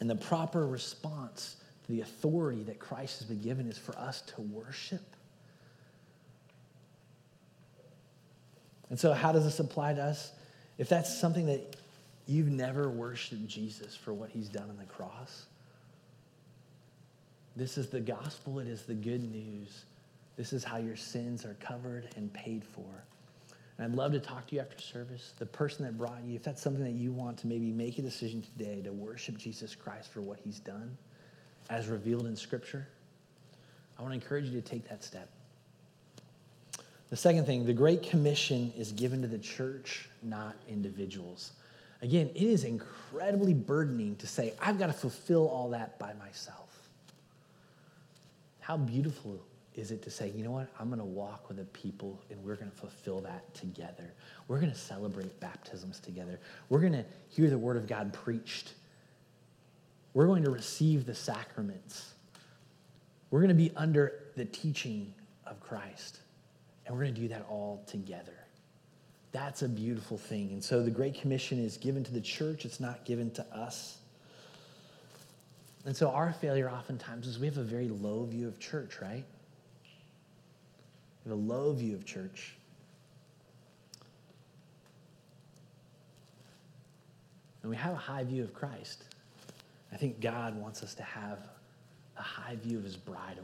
And 0.00 0.10
the 0.10 0.16
proper 0.16 0.66
response 0.66 1.56
to 1.86 1.92
the 1.92 2.00
authority 2.02 2.62
that 2.64 2.78
Christ 2.78 3.20
has 3.20 3.28
been 3.28 3.40
given 3.40 3.66
is 3.68 3.78
for 3.78 3.96
us 3.98 4.22
to 4.22 4.42
worship. 4.42 5.04
And 8.90 8.98
so, 8.98 9.12
how 9.12 9.32
does 9.32 9.44
this 9.44 9.58
apply 9.58 9.94
to 9.94 10.02
us? 10.02 10.32
If 10.78 10.88
that's 10.88 11.18
something 11.18 11.46
that 11.46 11.76
you've 12.26 12.50
never 12.50 12.88
worshiped 12.90 13.46
Jesus 13.46 13.96
for 13.96 14.12
what 14.12 14.30
he's 14.30 14.48
done 14.48 14.68
on 14.68 14.76
the 14.76 14.84
cross, 14.84 15.46
this 17.56 17.78
is 17.78 17.88
the 17.88 18.00
gospel, 18.00 18.58
it 18.58 18.68
is 18.68 18.82
the 18.82 18.94
good 18.94 19.22
news. 19.32 19.84
This 20.36 20.52
is 20.52 20.62
how 20.62 20.76
your 20.76 20.96
sins 20.96 21.46
are 21.46 21.56
covered 21.60 22.08
and 22.16 22.30
paid 22.32 22.62
for. 22.62 22.84
And 23.78 23.92
I'd 23.92 23.96
love 23.96 24.12
to 24.12 24.20
talk 24.20 24.46
to 24.48 24.54
you 24.54 24.60
after 24.60 24.80
service. 24.80 25.32
The 25.38 25.46
person 25.46 25.84
that 25.84 25.98
brought 25.98 26.22
you, 26.24 26.34
if 26.34 26.42
that's 26.42 26.62
something 26.62 26.84
that 26.84 26.94
you 26.94 27.12
want 27.12 27.38
to 27.38 27.46
maybe 27.46 27.70
make 27.70 27.98
a 27.98 28.02
decision 28.02 28.42
today 28.42 28.80
to 28.82 28.92
worship 28.92 29.36
Jesus 29.36 29.74
Christ 29.74 30.10
for 30.10 30.20
what 30.20 30.38
he's 30.42 30.58
done 30.58 30.96
as 31.68 31.88
revealed 31.88 32.26
in 32.26 32.36
Scripture, 32.36 32.88
I 33.98 34.02
want 34.02 34.12
to 34.12 34.14
encourage 34.14 34.46
you 34.46 34.60
to 34.60 34.66
take 34.66 34.88
that 34.88 35.04
step. 35.04 35.28
The 37.10 37.16
second 37.16 37.44
thing, 37.44 37.66
the 37.66 37.72
Great 37.72 38.02
Commission 38.02 38.72
is 38.76 38.92
given 38.92 39.22
to 39.22 39.28
the 39.28 39.38
church, 39.38 40.08
not 40.22 40.56
individuals. 40.68 41.52
Again, 42.02 42.30
it 42.34 42.42
is 42.42 42.64
incredibly 42.64 43.54
burdening 43.54 44.16
to 44.16 44.26
say, 44.26 44.54
I've 44.60 44.78
got 44.78 44.88
to 44.88 44.92
fulfill 44.92 45.48
all 45.48 45.70
that 45.70 45.98
by 45.98 46.12
myself. 46.14 46.88
How 48.60 48.76
beautiful 48.76 49.40
is 49.76 49.90
it 49.90 50.02
to 50.02 50.10
say, 50.10 50.32
you 50.34 50.42
know 50.42 50.50
what, 50.50 50.68
I'm 50.80 50.88
going 50.88 50.98
to 50.98 51.04
walk 51.04 51.48
with 51.48 51.58
the 51.58 51.64
people 51.66 52.18
and 52.30 52.42
we're 52.42 52.56
going 52.56 52.70
to 52.70 52.76
fulfill 52.76 53.20
that 53.20 53.54
together. 53.54 54.14
We're 54.48 54.58
going 54.58 54.72
to 54.72 54.78
celebrate 54.78 55.38
baptisms 55.38 56.00
together. 56.00 56.40
We're 56.70 56.80
going 56.80 56.94
to 56.94 57.04
hear 57.28 57.50
the 57.50 57.58
word 57.58 57.76
of 57.76 57.86
God 57.86 58.12
preached. 58.12 58.72
We're 60.14 60.26
going 60.26 60.44
to 60.44 60.50
receive 60.50 61.04
the 61.04 61.14
sacraments. 61.14 62.14
We're 63.30 63.40
going 63.40 63.50
to 63.50 63.54
be 63.54 63.70
under 63.76 64.14
the 64.34 64.46
teaching 64.46 65.12
of 65.46 65.60
Christ. 65.60 66.20
And 66.86 66.96
we're 66.96 67.02
going 67.02 67.14
to 67.14 67.20
do 67.20 67.28
that 67.28 67.44
all 67.50 67.84
together. 67.86 68.32
That's 69.32 69.60
a 69.60 69.68
beautiful 69.68 70.16
thing. 70.16 70.52
And 70.52 70.64
so 70.64 70.82
the 70.82 70.90
Great 70.90 71.20
Commission 71.20 71.62
is 71.62 71.76
given 71.76 72.02
to 72.04 72.12
the 72.12 72.20
church, 72.22 72.64
it's 72.64 72.80
not 72.80 73.04
given 73.04 73.30
to 73.32 73.44
us. 73.54 73.98
And 75.84 75.94
so 75.94 76.08
our 76.10 76.32
failure 76.32 76.70
oftentimes 76.70 77.26
is 77.26 77.38
we 77.38 77.46
have 77.46 77.58
a 77.58 77.62
very 77.62 77.88
low 77.88 78.24
view 78.24 78.48
of 78.48 78.58
church, 78.58 79.02
right? 79.02 79.24
A 81.28 81.34
low 81.34 81.72
view 81.72 81.94
of 81.94 82.04
church. 82.04 82.54
And 87.62 87.70
we 87.70 87.76
have 87.76 87.92
a 87.92 87.96
high 87.96 88.22
view 88.22 88.44
of 88.44 88.54
Christ. 88.54 89.02
I 89.92 89.96
think 89.96 90.20
God 90.20 90.56
wants 90.56 90.82
us 90.84 90.94
to 90.94 91.02
have 91.02 91.48
a 92.16 92.22
high 92.22 92.56
view 92.56 92.78
of 92.78 92.84
his 92.84 92.96
bride 92.96 93.38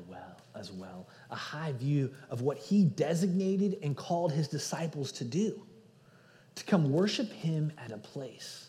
as 0.54 0.70
well, 0.70 1.06
a 1.30 1.36
high 1.36 1.72
view 1.72 2.10
of 2.30 2.42
what 2.42 2.56
he 2.56 2.84
designated 2.84 3.78
and 3.82 3.96
called 3.96 4.32
his 4.32 4.46
disciples 4.46 5.10
to 5.12 5.24
do, 5.24 5.60
to 6.54 6.64
come 6.64 6.92
worship 6.92 7.32
him 7.32 7.72
at 7.84 7.90
a 7.90 7.98
place 7.98 8.68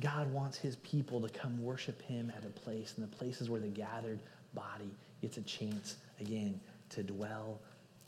God 0.00 0.30
wants 0.32 0.58
his 0.58 0.76
people 0.76 1.20
to 1.20 1.28
come 1.28 1.62
worship 1.62 2.02
him 2.02 2.30
at 2.36 2.44
a 2.44 2.50
place, 2.50 2.94
and 2.96 3.10
the 3.10 3.16
places 3.16 3.48
where 3.48 3.60
the 3.60 3.68
gathered 3.68 4.20
body 4.54 4.90
gets 5.22 5.38
a 5.38 5.42
chance, 5.42 5.96
again, 6.20 6.60
to 6.90 7.02
dwell, 7.02 7.60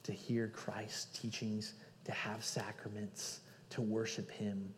to 0.04 0.12
hear 0.12 0.48
Christ's 0.48 1.18
teachings, 1.18 1.74
to 2.04 2.12
have 2.12 2.44
sacraments, 2.44 3.40
to 3.70 3.82
worship 3.82 4.30
him. 4.30 4.72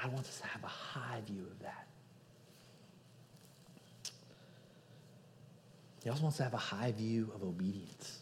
God 0.00 0.12
wants 0.12 0.28
us 0.28 0.40
to 0.40 0.46
have 0.46 0.64
a 0.64 0.68
high 0.68 1.20
view 1.26 1.46
of 1.50 1.58
that. 1.60 1.86
He 6.02 6.10
also 6.10 6.22
wants 6.22 6.36
to 6.36 6.42
have 6.42 6.54
a 6.54 6.58
high 6.58 6.92
view 6.92 7.30
of 7.34 7.42
obedience. 7.42 8.18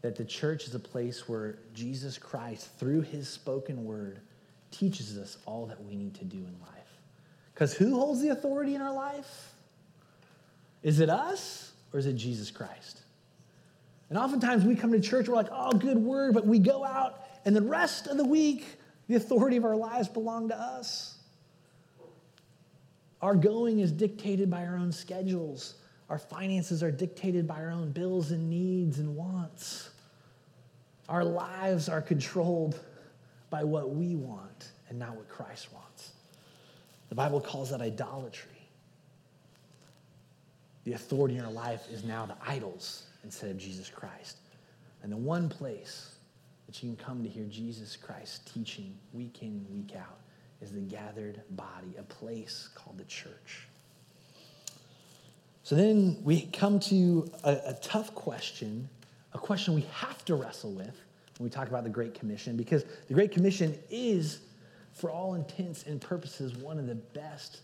That 0.00 0.16
the 0.16 0.24
church 0.24 0.66
is 0.66 0.74
a 0.74 0.78
place 0.78 1.28
where 1.28 1.58
Jesus 1.74 2.16
Christ, 2.16 2.70
through 2.78 3.02
his 3.02 3.28
spoken 3.28 3.84
word, 3.84 4.20
teaches 4.70 5.18
us 5.18 5.38
all 5.46 5.66
that 5.66 5.82
we 5.84 5.94
need 5.94 6.14
to 6.14 6.24
do 6.24 6.38
in 6.38 6.56
life. 6.60 7.00
Because 7.52 7.74
who 7.74 7.98
holds 7.98 8.20
the 8.20 8.28
authority 8.28 8.74
in 8.74 8.80
our 8.82 8.94
life? 8.94 9.54
Is 10.82 11.00
it 11.00 11.10
us 11.10 11.72
or 11.96 11.98
is 11.98 12.04
it 12.04 12.14
Jesus 12.14 12.50
Christ? 12.50 13.00
And 14.10 14.18
oftentimes 14.18 14.64
we 14.64 14.76
come 14.76 14.92
to 14.92 15.00
church, 15.00 15.28
we're 15.28 15.34
like, 15.34 15.48
oh, 15.50 15.72
good 15.72 15.96
word, 15.96 16.34
but 16.34 16.46
we 16.46 16.58
go 16.58 16.84
out 16.84 17.22
and 17.46 17.56
the 17.56 17.62
rest 17.62 18.06
of 18.06 18.18
the 18.18 18.24
week, 18.24 18.66
the 19.08 19.14
authority 19.14 19.56
of 19.56 19.64
our 19.64 19.74
lives 19.74 20.06
belong 20.06 20.50
to 20.50 20.60
us. 20.60 21.16
Our 23.22 23.34
going 23.34 23.80
is 23.80 23.90
dictated 23.90 24.50
by 24.50 24.66
our 24.66 24.76
own 24.76 24.92
schedules. 24.92 25.76
Our 26.10 26.18
finances 26.18 26.82
are 26.82 26.90
dictated 26.90 27.48
by 27.48 27.62
our 27.62 27.70
own 27.70 27.92
bills 27.92 28.30
and 28.30 28.50
needs 28.50 28.98
and 28.98 29.16
wants. 29.16 29.88
Our 31.08 31.24
lives 31.24 31.88
are 31.88 32.02
controlled 32.02 32.78
by 33.48 33.64
what 33.64 33.94
we 33.94 34.16
want 34.16 34.72
and 34.90 34.98
not 34.98 35.16
what 35.16 35.30
Christ 35.30 35.72
wants. 35.72 36.12
The 37.08 37.14
Bible 37.14 37.40
calls 37.40 37.70
that 37.70 37.80
idolatry. 37.80 38.55
The 40.86 40.92
authority 40.92 41.36
in 41.36 41.44
our 41.44 41.50
life 41.50 41.88
is 41.90 42.04
now 42.04 42.26
the 42.26 42.36
idols 42.46 43.06
instead 43.24 43.50
of 43.50 43.58
Jesus 43.58 43.90
Christ. 43.90 44.36
And 45.02 45.10
the 45.10 45.16
one 45.16 45.48
place 45.48 46.14
that 46.66 46.80
you 46.80 46.94
can 46.94 47.04
come 47.04 47.24
to 47.24 47.28
hear 47.28 47.44
Jesus 47.46 47.96
Christ 47.96 48.48
teaching 48.54 48.96
week 49.12 49.42
in 49.42 49.66
week 49.68 49.96
out 49.96 50.20
is 50.62 50.70
the 50.70 50.78
gathered 50.78 51.42
body, 51.50 51.96
a 51.98 52.04
place 52.04 52.68
called 52.76 52.98
the 52.98 53.04
church. 53.04 53.66
So 55.64 55.74
then 55.74 56.18
we 56.22 56.42
come 56.52 56.78
to 56.78 57.32
a, 57.42 57.58
a 57.66 57.78
tough 57.82 58.14
question, 58.14 58.88
a 59.34 59.38
question 59.38 59.74
we 59.74 59.88
have 59.92 60.24
to 60.26 60.36
wrestle 60.36 60.70
with 60.70 61.00
when 61.38 61.46
we 61.46 61.50
talk 61.50 61.66
about 61.66 61.82
the 61.82 61.90
Great 61.90 62.14
Commission, 62.14 62.56
because 62.56 62.84
the 63.08 63.14
Great 63.14 63.32
Commission 63.32 63.76
is, 63.90 64.38
for 64.92 65.10
all 65.10 65.34
intents 65.34 65.82
and 65.82 66.00
purposes, 66.00 66.54
one 66.54 66.78
of 66.78 66.86
the 66.86 66.94
best 66.94 67.62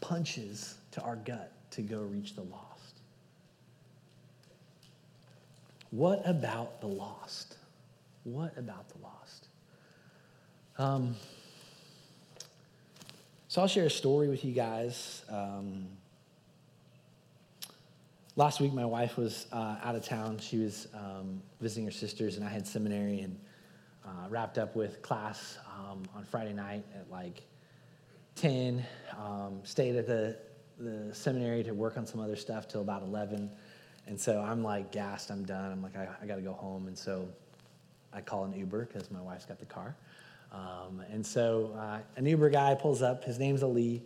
punches 0.00 0.76
to 0.92 1.00
our 1.00 1.16
gut 1.16 1.55
to 1.76 1.82
go 1.82 2.00
reach 2.00 2.34
the 2.34 2.42
lost. 2.42 3.00
What 5.90 6.22
about 6.26 6.80
the 6.80 6.86
lost? 6.86 7.56
What 8.24 8.56
about 8.56 8.88
the 8.88 8.98
lost? 9.02 9.48
Um, 10.78 11.16
so 13.48 13.60
I'll 13.60 13.68
share 13.68 13.86
a 13.86 13.90
story 13.90 14.28
with 14.28 14.44
you 14.44 14.52
guys. 14.52 15.22
Um, 15.30 15.86
last 18.36 18.60
week, 18.60 18.72
my 18.72 18.84
wife 18.84 19.16
was 19.16 19.46
uh, 19.52 19.76
out 19.82 19.94
of 19.94 20.04
town. 20.04 20.38
She 20.38 20.58
was 20.58 20.88
um, 20.94 21.42
visiting 21.60 21.84
her 21.84 21.92
sisters, 21.92 22.36
and 22.36 22.44
I 22.44 22.48
had 22.48 22.66
seminary 22.66 23.20
and 23.20 23.38
uh, 24.04 24.28
wrapped 24.28 24.56
up 24.56 24.76
with 24.76 25.02
class 25.02 25.58
um, 25.78 26.02
on 26.16 26.24
Friday 26.24 26.52
night 26.52 26.84
at 26.94 27.10
like 27.10 27.42
10. 28.36 28.84
Um, 29.18 29.60
stayed 29.64 29.96
at 29.96 30.06
the, 30.06 30.36
the 30.78 31.14
seminary 31.14 31.62
to 31.64 31.72
work 31.72 31.96
on 31.96 32.06
some 32.06 32.20
other 32.20 32.36
stuff 32.36 32.68
till 32.68 32.80
about 32.80 33.02
11. 33.02 33.50
And 34.06 34.20
so 34.20 34.40
I'm 34.40 34.62
like 34.62 34.92
gassed, 34.92 35.30
I'm 35.30 35.44
done. 35.44 35.72
I'm 35.72 35.82
like, 35.82 35.96
I, 35.96 36.08
I 36.22 36.26
got 36.26 36.36
to 36.36 36.42
go 36.42 36.52
home. 36.52 36.86
And 36.86 36.96
so 36.96 37.28
I 38.12 38.20
call 38.20 38.44
an 38.44 38.54
Uber 38.54 38.86
because 38.86 39.10
my 39.10 39.20
wife's 39.20 39.46
got 39.46 39.58
the 39.58 39.66
car. 39.66 39.96
Um, 40.52 41.02
and 41.10 41.26
so 41.26 41.76
uh, 41.78 41.98
an 42.16 42.26
Uber 42.26 42.50
guy 42.50 42.74
pulls 42.74 43.02
up. 43.02 43.24
His 43.24 43.38
name's 43.38 43.62
Ali. 43.62 44.02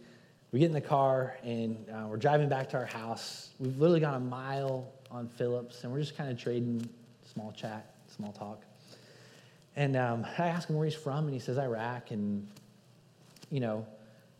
We 0.52 0.58
get 0.58 0.66
in 0.66 0.72
the 0.72 0.80
car 0.80 1.36
and 1.44 1.76
uh, 1.90 2.06
we're 2.08 2.16
driving 2.16 2.48
back 2.48 2.70
to 2.70 2.76
our 2.76 2.86
house. 2.86 3.50
We've 3.58 3.76
literally 3.78 4.00
gone 4.00 4.14
a 4.14 4.20
mile 4.20 4.90
on 5.10 5.28
Phillips 5.28 5.84
and 5.84 5.92
we're 5.92 6.00
just 6.00 6.16
kind 6.16 6.30
of 6.30 6.38
trading 6.38 6.88
small 7.32 7.52
chat, 7.52 7.94
small 8.08 8.32
talk. 8.32 8.62
And 9.76 9.96
um, 9.96 10.26
I 10.38 10.48
ask 10.48 10.68
him 10.68 10.76
where 10.76 10.86
he's 10.86 10.94
from 10.94 11.26
and 11.26 11.34
he 11.34 11.38
says 11.38 11.58
Iraq. 11.58 12.10
And, 12.10 12.48
you 13.50 13.60
know, 13.60 13.86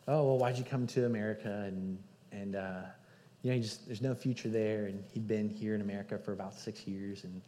oh, 0.08 0.24
well, 0.24 0.38
why'd 0.38 0.58
you 0.58 0.64
come 0.64 0.86
to 0.88 1.06
America? 1.06 1.64
And, 1.66 1.98
and 2.32 2.56
uh, 2.56 2.82
you 3.42 3.50
know, 3.50 3.56
he 3.56 3.62
just, 3.62 3.86
there's 3.86 4.02
no 4.02 4.14
future 4.14 4.48
there. 4.48 4.86
And 4.86 5.02
he'd 5.12 5.26
been 5.26 5.48
here 5.48 5.74
in 5.74 5.80
America 5.80 6.18
for 6.18 6.32
about 6.32 6.54
six 6.54 6.86
years. 6.86 7.24
And 7.24 7.40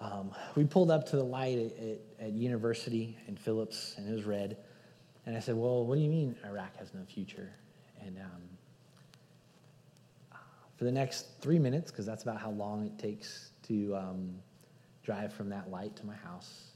um, 0.00 0.30
we 0.54 0.64
pulled 0.64 0.90
up 0.90 1.08
to 1.10 1.16
the 1.16 1.24
light 1.24 1.58
at, 1.58 1.78
at, 1.78 2.26
at 2.26 2.32
university 2.32 3.18
in 3.26 3.36
Phillips 3.36 3.94
and 3.96 4.08
it 4.08 4.12
was 4.12 4.24
red. 4.24 4.56
And 5.26 5.36
I 5.36 5.40
said, 5.40 5.56
well, 5.56 5.84
what 5.84 5.96
do 5.96 6.00
you 6.00 6.08
mean 6.08 6.36
Iraq 6.44 6.76
has 6.78 6.94
no 6.94 7.00
future? 7.04 7.52
And 8.00 8.18
um, 8.18 8.42
for 10.76 10.84
the 10.84 10.92
next 10.92 11.40
three 11.40 11.58
minutes, 11.58 11.90
because 11.90 12.06
that's 12.06 12.22
about 12.22 12.40
how 12.40 12.50
long 12.50 12.86
it 12.86 12.98
takes 12.98 13.50
to 13.68 13.94
um, 13.96 14.34
drive 15.02 15.32
from 15.32 15.50
that 15.50 15.70
light 15.70 15.94
to 15.96 16.06
my 16.06 16.14
house, 16.14 16.68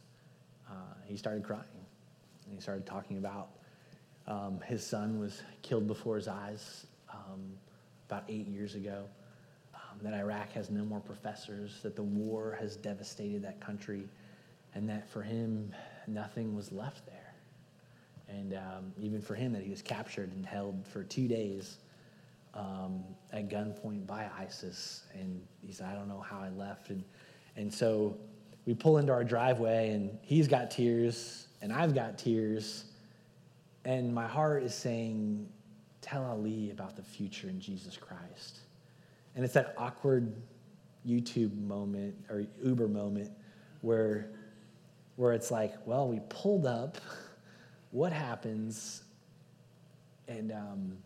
uh, 0.69 0.95
he 1.07 1.17
started 1.17 1.43
crying. 1.43 1.65
And 2.45 2.55
he 2.55 2.61
started 2.61 2.85
talking 2.85 3.17
about 3.17 3.49
um, 4.27 4.61
his 4.67 4.85
son 4.85 5.19
was 5.19 5.43
killed 5.63 5.87
before 5.87 6.17
his 6.17 6.29
eyes 6.29 6.87
um, 7.15 7.41
about 8.09 8.25
eight 8.29 8.47
years 8.47 8.75
ago. 8.75 9.05
Um, 9.75 9.99
that 10.03 10.15
Iraq 10.15 10.53
has 10.53 10.71
no 10.71 10.85
more 10.85 11.01
professors, 11.01 11.81
that 11.83 11.97
the 11.97 12.03
war 12.03 12.57
has 12.61 12.77
devastated 12.77 13.43
that 13.43 13.61
country, 13.61 14.09
and 14.75 14.89
that 14.89 15.09
for 15.09 15.23
him, 15.23 15.73
nothing 16.07 16.55
was 16.55 16.73
left 16.73 17.07
there. 17.07 17.35
And 18.29 18.55
um, 18.55 18.93
even 18.99 19.21
for 19.21 19.35
him, 19.35 19.53
that 19.53 19.63
he 19.63 19.71
was 19.71 19.83
captured 19.83 20.33
and 20.33 20.45
held 20.45 20.87
for 20.87 21.05
two 21.05 21.29
days 21.29 21.79
um, 22.55 23.05
at 23.33 23.49
gunpoint 23.49 24.07
by 24.07 24.29
ISIS. 24.39 25.03
And 25.13 25.41
he 25.61 25.73
said, 25.73 25.87
I 25.87 25.95
don't 25.95 26.09
know 26.09 26.21
how 26.21 26.41
I 26.41 26.49
left. 26.51 26.91
And, 26.91 27.05
and 27.57 27.73
so 27.73 28.17
we 28.67 28.75
pull 28.75 28.99
into 28.99 29.13
our 29.13 29.25
driveway, 29.25 29.91
and 29.91 30.19
he's 30.23 30.49
got 30.49 30.71
tears, 30.71 31.49
and 31.61 31.73
I've 31.73 31.95
got 31.95 32.19
tears. 32.19 32.85
And 33.85 34.15
my 34.15 34.27
heart 34.27 34.63
is 34.63 34.75
saying, 34.75 35.47
Tell 36.05 36.23
Ali 36.27 36.71
about 36.71 36.97
the 36.97 37.03
future 37.03 37.49
in 37.49 37.59
Jesus 37.59 37.97
Christ. 37.97 38.59
And 39.35 39.43
it's 39.43 39.55
that 39.55 39.75
awkward 39.79 40.35
YouTube 41.09 41.59
moment 41.67 42.15
or 42.29 42.45
Uber 42.63 42.89
moment 42.89 43.31
where, 43.81 44.29
where 45.17 45.33
it's 45.33 45.51
like, 45.51 45.73
well, 45.87 46.07
we 46.07 46.21
pulled 46.29 46.67
up. 46.67 46.99
What 47.91 48.13
happens? 48.13 49.05
And 50.27 50.51
um, 50.51 50.99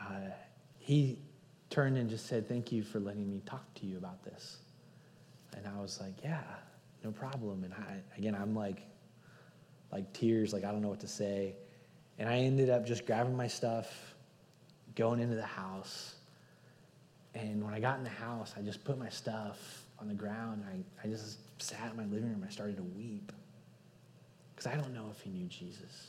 uh, 0.00 0.30
he 0.78 1.18
turned 1.68 1.98
and 1.98 2.08
just 2.08 2.28
said, 2.28 2.48
Thank 2.48 2.72
you 2.72 2.82
for 2.82 2.98
letting 2.98 3.30
me 3.30 3.42
talk 3.44 3.74
to 3.74 3.86
you 3.86 3.98
about 3.98 4.24
this. 4.24 4.56
And 5.54 5.66
I 5.66 5.78
was 5.78 6.00
like, 6.00 6.14
Yeah, 6.24 6.40
no 7.04 7.10
problem. 7.10 7.62
And 7.64 7.74
I, 7.74 8.00
again, 8.16 8.34
I'm 8.34 8.54
like, 8.54 8.80
like 9.92 10.10
tears, 10.14 10.54
like 10.54 10.64
I 10.64 10.72
don't 10.72 10.80
know 10.80 10.88
what 10.88 11.00
to 11.00 11.08
say. 11.08 11.56
And 12.20 12.28
I 12.28 12.36
ended 12.36 12.68
up 12.68 12.84
just 12.84 13.06
grabbing 13.06 13.34
my 13.34 13.48
stuff, 13.48 14.14
going 14.94 15.20
into 15.20 15.36
the 15.36 15.42
house. 15.42 16.16
And 17.34 17.64
when 17.64 17.72
I 17.72 17.80
got 17.80 17.96
in 17.96 18.04
the 18.04 18.10
house, 18.10 18.52
I 18.58 18.60
just 18.60 18.84
put 18.84 18.98
my 18.98 19.08
stuff 19.08 19.84
on 19.98 20.06
the 20.06 20.14
ground. 20.14 20.62
I, 20.70 21.06
I 21.06 21.10
just 21.10 21.38
sat 21.62 21.90
in 21.90 21.96
my 21.96 22.04
living 22.04 22.28
room. 22.28 22.44
I 22.46 22.50
started 22.50 22.76
to 22.76 22.82
weep 22.82 23.32
because 24.54 24.70
I 24.70 24.76
don't 24.76 24.92
know 24.92 25.06
if 25.10 25.22
he 25.22 25.30
knew 25.30 25.46
Jesus. 25.46 26.08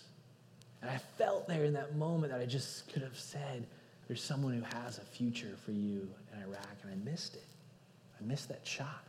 And 0.82 0.91
I 0.91 0.97
felt 0.97 1.47
there 1.47 1.64
in 1.64 1.72
that 1.74 1.95
moment 1.95 2.34
that 2.34 2.41
I 2.41 2.45
just 2.45 2.91
could 2.91 3.03
have 3.03 3.18
said, 3.18 3.66
There's 4.09 4.22
someone 4.22 4.53
who 4.53 4.78
has 4.78 4.97
a 4.97 5.05
future 5.05 5.55
for 5.64 5.72
you 5.72 6.09
in 6.34 6.43
Iraq. 6.43 6.76
And 6.84 6.91
I 6.91 7.09
missed 7.09 7.36
it. 7.36 7.45
I 8.20 8.26
missed 8.26 8.49
that 8.49 8.68
shot. 8.68 9.05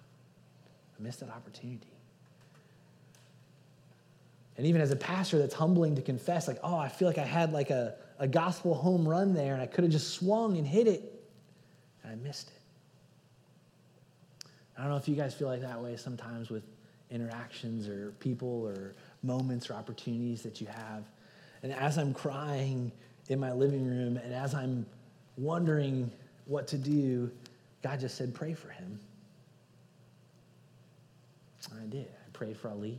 I 0.96 1.02
missed 1.02 1.18
that 1.18 1.30
opportunity. 1.30 1.91
And 4.56 4.66
even 4.66 4.80
as 4.80 4.90
a 4.90 4.96
pastor, 4.96 5.38
that's 5.38 5.54
humbling 5.54 5.96
to 5.96 6.02
confess, 6.02 6.46
like, 6.46 6.58
oh, 6.62 6.76
I 6.76 6.88
feel 6.88 7.08
like 7.08 7.18
I 7.18 7.24
had 7.24 7.52
like 7.52 7.70
a, 7.70 7.94
a 8.18 8.28
gospel 8.28 8.74
home 8.74 9.08
run 9.08 9.34
there 9.34 9.54
and 9.54 9.62
I 9.62 9.66
could 9.66 9.84
have 9.84 9.92
just 9.92 10.14
swung 10.14 10.58
and 10.58 10.66
hit 10.66 10.86
it. 10.86 11.24
And 12.02 12.12
I 12.12 12.14
missed 12.16 12.48
it. 12.48 14.46
I 14.76 14.82
don't 14.82 14.90
know 14.90 14.96
if 14.96 15.08
you 15.08 15.16
guys 15.16 15.34
feel 15.34 15.48
like 15.48 15.60
that 15.62 15.80
way 15.80 15.96
sometimes 15.96 16.50
with 16.50 16.64
interactions 17.10 17.88
or 17.88 18.12
people 18.20 18.66
or 18.66 18.94
moments 19.22 19.70
or 19.70 19.74
opportunities 19.74 20.42
that 20.42 20.60
you 20.60 20.66
have. 20.66 21.04
And 21.62 21.72
as 21.72 21.98
I'm 21.98 22.12
crying 22.12 22.90
in 23.28 23.38
my 23.38 23.52
living 23.52 23.86
room 23.86 24.16
and 24.16 24.34
as 24.34 24.54
I'm 24.54 24.84
wondering 25.36 26.10
what 26.46 26.66
to 26.68 26.78
do, 26.78 27.30
God 27.82 28.00
just 28.00 28.16
said, 28.16 28.34
pray 28.34 28.54
for 28.54 28.68
him. 28.68 28.98
And 31.70 31.80
I 31.80 31.86
did. 31.86 32.08
I 32.08 32.30
prayed 32.32 32.56
for 32.56 32.68
Ali. 32.68 32.98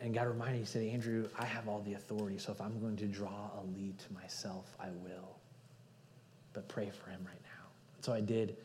And 0.00 0.14
God 0.14 0.28
reminded 0.28 0.54
me, 0.54 0.60
He 0.60 0.66
said, 0.66 0.82
Andrew, 0.84 1.28
I 1.38 1.44
have 1.44 1.68
all 1.68 1.80
the 1.80 1.94
authority, 1.94 2.38
so 2.38 2.52
if 2.52 2.60
I'm 2.60 2.78
going 2.80 2.96
to 2.96 3.06
draw 3.06 3.50
a 3.60 3.62
lead 3.76 3.98
to 3.98 4.12
myself, 4.12 4.76
I 4.78 4.88
will. 5.02 5.36
But 6.52 6.68
pray 6.68 6.90
for 6.90 7.10
him 7.10 7.20
right 7.24 7.42
now. 7.42 7.66
So 8.00 8.12
I 8.12 8.20
did 8.20 8.56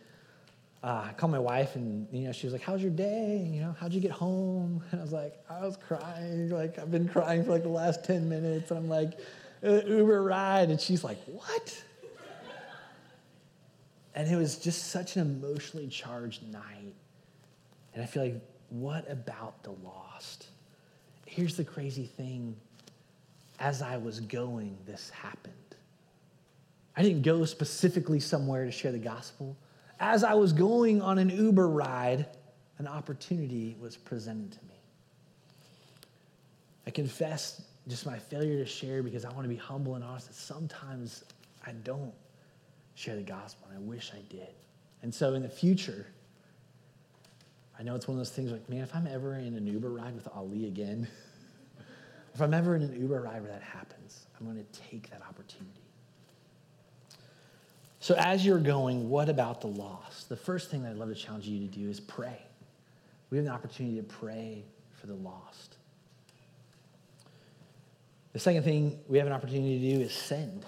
uh, 0.83 1.05
I 1.07 1.13
called 1.13 1.31
my 1.31 1.39
wife 1.39 1.77
and, 1.77 2.07
you 2.11 2.25
know, 2.27 2.33
she 2.33 2.45
was 2.45 2.51
like, 2.51 2.61
how's 2.61 2.81
your 2.81 2.91
day? 2.91 3.49
You 3.49 3.61
know, 3.61 3.75
how'd 3.79 3.93
you 3.93 4.01
get 4.01 4.11
home? 4.11 4.83
And 4.91 4.99
I 4.99 5.03
was 5.03 5.13
like, 5.13 5.41
I 5.49 5.61
was 5.61 5.77
crying. 5.77 6.49
Like, 6.49 6.77
I've 6.77 6.91
been 6.91 7.07
crying 7.07 7.45
for 7.45 7.51
like 7.51 7.63
the 7.63 7.69
last 7.69 8.03
10 8.03 8.27
minutes. 8.27 8.69
And 8.69 8.79
I'm 8.79 8.89
like, 8.89 9.17
uh, 9.63 9.81
Uber 9.85 10.21
ride. 10.21 10.69
And 10.69 10.81
she's 10.81 11.03
like, 11.03 11.23
what? 11.25 11.83
and 14.15 14.29
it 14.29 14.35
was 14.35 14.57
just 14.57 14.91
such 14.91 15.15
an 15.15 15.21
emotionally 15.21 15.87
charged 15.87 16.43
night. 16.51 16.93
And 17.93 18.03
I 18.03 18.05
feel 18.05 18.23
like, 18.23 18.41
what 18.69 19.09
about 19.09 19.63
the 19.63 19.71
lost? 19.71 20.47
Here's 21.35 21.57
the 21.57 21.63
crazy 21.63 22.05
thing. 22.05 22.55
As 23.59 23.81
I 23.81 23.97
was 23.97 24.19
going, 24.19 24.77
this 24.85 25.09
happened. 25.09 25.53
I 26.95 27.01
didn't 27.01 27.23
go 27.23 27.43
specifically 27.45 28.19
somewhere 28.19 28.65
to 28.65 28.71
share 28.71 28.91
the 28.91 28.99
gospel 28.99 29.57
as 29.99 30.23
I 30.23 30.33
was 30.33 30.51
going 30.51 31.01
on 31.01 31.17
an 31.17 31.29
Uber 31.29 31.69
ride, 31.69 32.25
an 32.77 32.87
opportunity 32.87 33.77
was 33.79 33.95
presented 33.95 34.51
to 34.51 34.59
me. 34.65 34.75
I 36.85 36.91
confess 36.91 37.61
just 37.87 38.05
my 38.05 38.19
failure 38.19 38.57
to 38.57 38.65
share 38.65 39.01
because 39.01 39.23
I 39.23 39.29
want 39.29 39.43
to 39.43 39.49
be 39.49 39.55
humble 39.55 39.95
and 39.95 40.03
honest 40.03 40.27
that 40.27 40.35
sometimes 40.35 41.23
I 41.65 41.71
don't 41.83 42.13
share 42.95 43.15
the 43.15 43.23
gospel, 43.23 43.67
and 43.69 43.77
I 43.77 43.81
wish 43.81 44.11
I 44.13 44.21
did. 44.29 44.49
And 45.01 45.15
so 45.15 45.35
in 45.35 45.41
the 45.41 45.49
future, 45.49 46.05
I 47.77 47.83
know 47.83 47.95
it's 47.95 48.07
one 48.07 48.15
of 48.15 48.19
those 48.19 48.31
things 48.31 48.51
like, 48.51 48.69
man, 48.69 48.81
if 48.81 48.95
I'm 48.95 49.07
ever 49.07 49.35
in 49.35 49.55
an 49.55 49.65
Uber 49.65 49.89
ride 49.89 50.15
with 50.15 50.27
Ali 50.33 50.67
again, 50.67 51.07
if 52.33 52.41
I'm 52.41 52.53
ever 52.53 52.75
in 52.75 52.83
an 52.83 52.99
Uber 52.99 53.21
ride 53.21 53.41
where 53.41 53.51
that 53.51 53.63
happens, 53.63 54.27
I'm 54.39 54.45
going 54.45 54.63
to 54.63 54.79
take 54.89 55.09
that 55.09 55.21
opportunity. 55.27 55.81
So, 57.99 58.15
as 58.17 58.45
you're 58.45 58.59
going, 58.59 59.09
what 59.09 59.29
about 59.29 59.61
the 59.61 59.67
lost? 59.67 60.27
The 60.27 60.35
first 60.35 60.69
thing 60.69 60.83
that 60.83 60.89
I'd 60.89 60.97
love 60.97 61.09
to 61.09 61.15
challenge 61.15 61.47
you 61.47 61.65
to 61.65 61.73
do 61.73 61.89
is 61.89 62.01
pray. 62.01 62.37
We 63.29 63.37
have 63.37 63.47
an 63.47 63.53
opportunity 63.53 63.95
to 63.95 64.03
pray 64.03 64.65
for 64.91 65.07
the 65.07 65.15
lost. 65.15 65.77
The 68.33 68.39
second 68.39 68.63
thing 68.63 68.99
we 69.07 69.19
have 69.19 69.27
an 69.27 69.33
opportunity 69.33 69.79
to 69.79 69.95
do 69.95 70.03
is 70.03 70.11
send. 70.11 70.65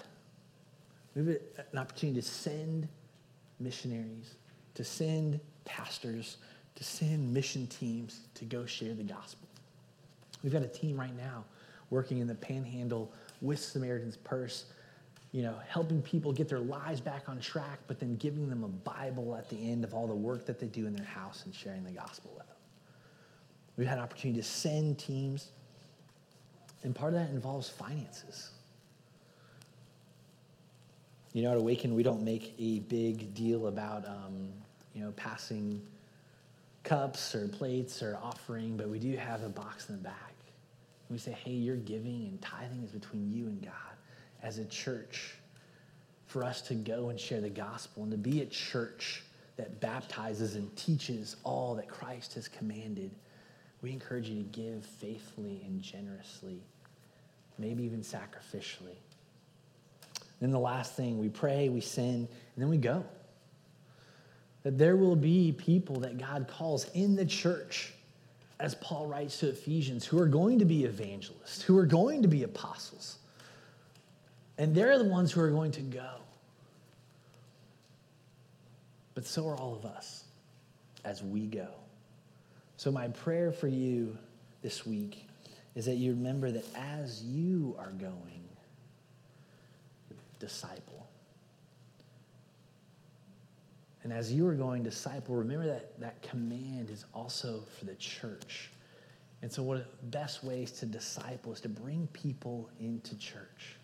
We 1.14 1.26
have 1.26 1.36
an 1.72 1.78
opportunity 1.78 2.20
to 2.20 2.26
send 2.26 2.88
missionaries, 3.60 4.34
to 4.74 4.84
send 4.84 5.40
pastors, 5.64 6.38
to 6.76 6.84
send 6.84 7.32
mission 7.32 7.66
teams 7.66 8.20
to 8.34 8.44
go 8.44 8.64
share 8.64 8.94
the 8.94 9.02
gospel. 9.02 9.48
We've 10.42 10.52
got 10.52 10.62
a 10.62 10.68
team 10.68 10.98
right 10.98 11.16
now 11.16 11.44
working 11.90 12.18
in 12.18 12.26
the 12.26 12.34
panhandle 12.34 13.12
with 13.40 13.58
Samaritan's 13.58 14.16
Purse 14.16 14.66
you 15.36 15.42
know, 15.42 15.54
helping 15.68 16.00
people 16.00 16.32
get 16.32 16.48
their 16.48 16.60
lives 16.60 16.98
back 16.98 17.28
on 17.28 17.38
track, 17.40 17.78
but 17.86 18.00
then 18.00 18.16
giving 18.16 18.48
them 18.48 18.64
a 18.64 18.68
Bible 18.68 19.36
at 19.36 19.50
the 19.50 19.70
end 19.70 19.84
of 19.84 19.92
all 19.92 20.06
the 20.06 20.14
work 20.14 20.46
that 20.46 20.58
they 20.58 20.66
do 20.66 20.86
in 20.86 20.94
their 20.94 21.04
house 21.04 21.42
and 21.44 21.54
sharing 21.54 21.84
the 21.84 21.90
gospel 21.90 22.30
with 22.34 22.46
them. 22.46 22.56
We've 23.76 23.86
had 23.86 23.98
an 23.98 24.04
opportunity 24.04 24.40
to 24.40 24.46
send 24.46 24.98
teams, 24.98 25.50
and 26.84 26.94
part 26.94 27.12
of 27.12 27.20
that 27.20 27.28
involves 27.28 27.68
finances. 27.68 28.50
You 31.34 31.42
know, 31.42 31.50
at 31.50 31.58
Awaken, 31.58 31.94
we 31.94 32.02
don't 32.02 32.22
make 32.22 32.54
a 32.58 32.78
big 32.80 33.34
deal 33.34 33.66
about, 33.66 34.06
um, 34.06 34.48
you 34.94 35.04
know, 35.04 35.10
passing 35.16 35.82
cups 36.86 37.34
or 37.34 37.48
plates 37.48 38.02
or 38.02 38.16
offering, 38.22 38.76
but 38.76 38.88
we 38.88 38.98
do 38.98 39.16
have 39.16 39.42
a 39.42 39.48
box 39.48 39.88
in 39.88 39.96
the 39.96 40.02
back. 40.02 40.34
We 41.10 41.18
say, 41.18 41.32
hey, 41.32 41.52
your 41.52 41.76
giving 41.76 42.26
and 42.26 42.40
tithing 42.40 42.82
is 42.82 42.92
between 42.92 43.30
you 43.32 43.46
and 43.46 43.60
God 43.62 43.72
as 44.42 44.58
a 44.58 44.64
church 44.64 45.34
for 46.26 46.44
us 46.44 46.62
to 46.62 46.74
go 46.74 47.08
and 47.10 47.18
share 47.18 47.40
the 47.40 47.50
gospel 47.50 48.04
and 48.04 48.12
to 48.12 48.18
be 48.18 48.40
a 48.40 48.46
church 48.46 49.24
that 49.56 49.80
baptizes 49.80 50.54
and 50.54 50.74
teaches 50.76 51.36
all 51.44 51.74
that 51.74 51.88
Christ 51.88 52.34
has 52.34 52.46
commanded. 52.46 53.10
We 53.82 53.90
encourage 53.92 54.28
you 54.28 54.42
to 54.42 54.48
give 54.48 54.84
faithfully 54.84 55.62
and 55.64 55.82
generously, 55.82 56.60
maybe 57.58 57.82
even 57.84 58.00
sacrificially. 58.00 58.96
Then 60.40 60.50
the 60.50 60.58
last 60.58 60.94
thing, 60.94 61.18
we 61.18 61.30
pray, 61.30 61.68
we 61.68 61.80
sin, 61.80 62.28
and 62.54 62.62
then 62.62 62.68
we 62.68 62.76
go. 62.76 63.04
That 64.66 64.78
there 64.78 64.96
will 64.96 65.14
be 65.14 65.52
people 65.52 66.00
that 66.00 66.18
God 66.18 66.48
calls 66.48 66.90
in 66.90 67.14
the 67.14 67.24
church, 67.24 67.92
as 68.58 68.74
Paul 68.74 69.06
writes 69.06 69.38
to 69.38 69.50
Ephesians, 69.50 70.04
who 70.04 70.18
are 70.18 70.26
going 70.26 70.58
to 70.58 70.64
be 70.64 70.84
evangelists, 70.84 71.62
who 71.62 71.78
are 71.78 71.86
going 71.86 72.22
to 72.22 72.28
be 72.28 72.42
apostles 72.42 73.18
and 74.58 74.74
they're 74.74 74.98
the 74.98 75.04
ones 75.04 75.32
who 75.32 75.40
are 75.40 75.50
going 75.50 75.72
to 75.72 75.82
go. 75.82 76.08
But 79.14 79.26
so 79.26 79.48
are 79.48 79.56
all 79.56 79.74
of 79.74 79.84
us 79.84 80.24
as 81.04 81.22
we 81.22 81.46
go. 81.46 81.68
So, 82.76 82.90
my 82.90 83.08
prayer 83.08 83.52
for 83.52 83.68
you 83.68 84.16
this 84.62 84.86
week 84.86 85.26
is 85.74 85.86
that 85.86 85.96
you 85.96 86.12
remember 86.12 86.50
that 86.50 86.64
as 86.74 87.22
you 87.22 87.74
are 87.78 87.90
going, 87.90 88.44
disciple. 90.38 91.05
And 94.06 94.12
as 94.12 94.32
you 94.32 94.46
are 94.46 94.54
going 94.54 94.84
disciple, 94.84 95.34
remember 95.34 95.66
that 95.66 95.98
that 95.98 96.22
command 96.22 96.90
is 96.90 97.06
also 97.12 97.64
for 97.76 97.86
the 97.86 97.96
church. 97.96 98.70
And 99.42 99.52
so, 99.52 99.64
one 99.64 99.78
of 99.78 99.82
the 99.82 100.06
best 100.06 100.44
ways 100.44 100.70
to 100.78 100.86
disciple 100.86 101.52
is 101.52 101.60
to 101.62 101.68
bring 101.68 102.06
people 102.12 102.70
into 102.78 103.18
church. 103.18 103.74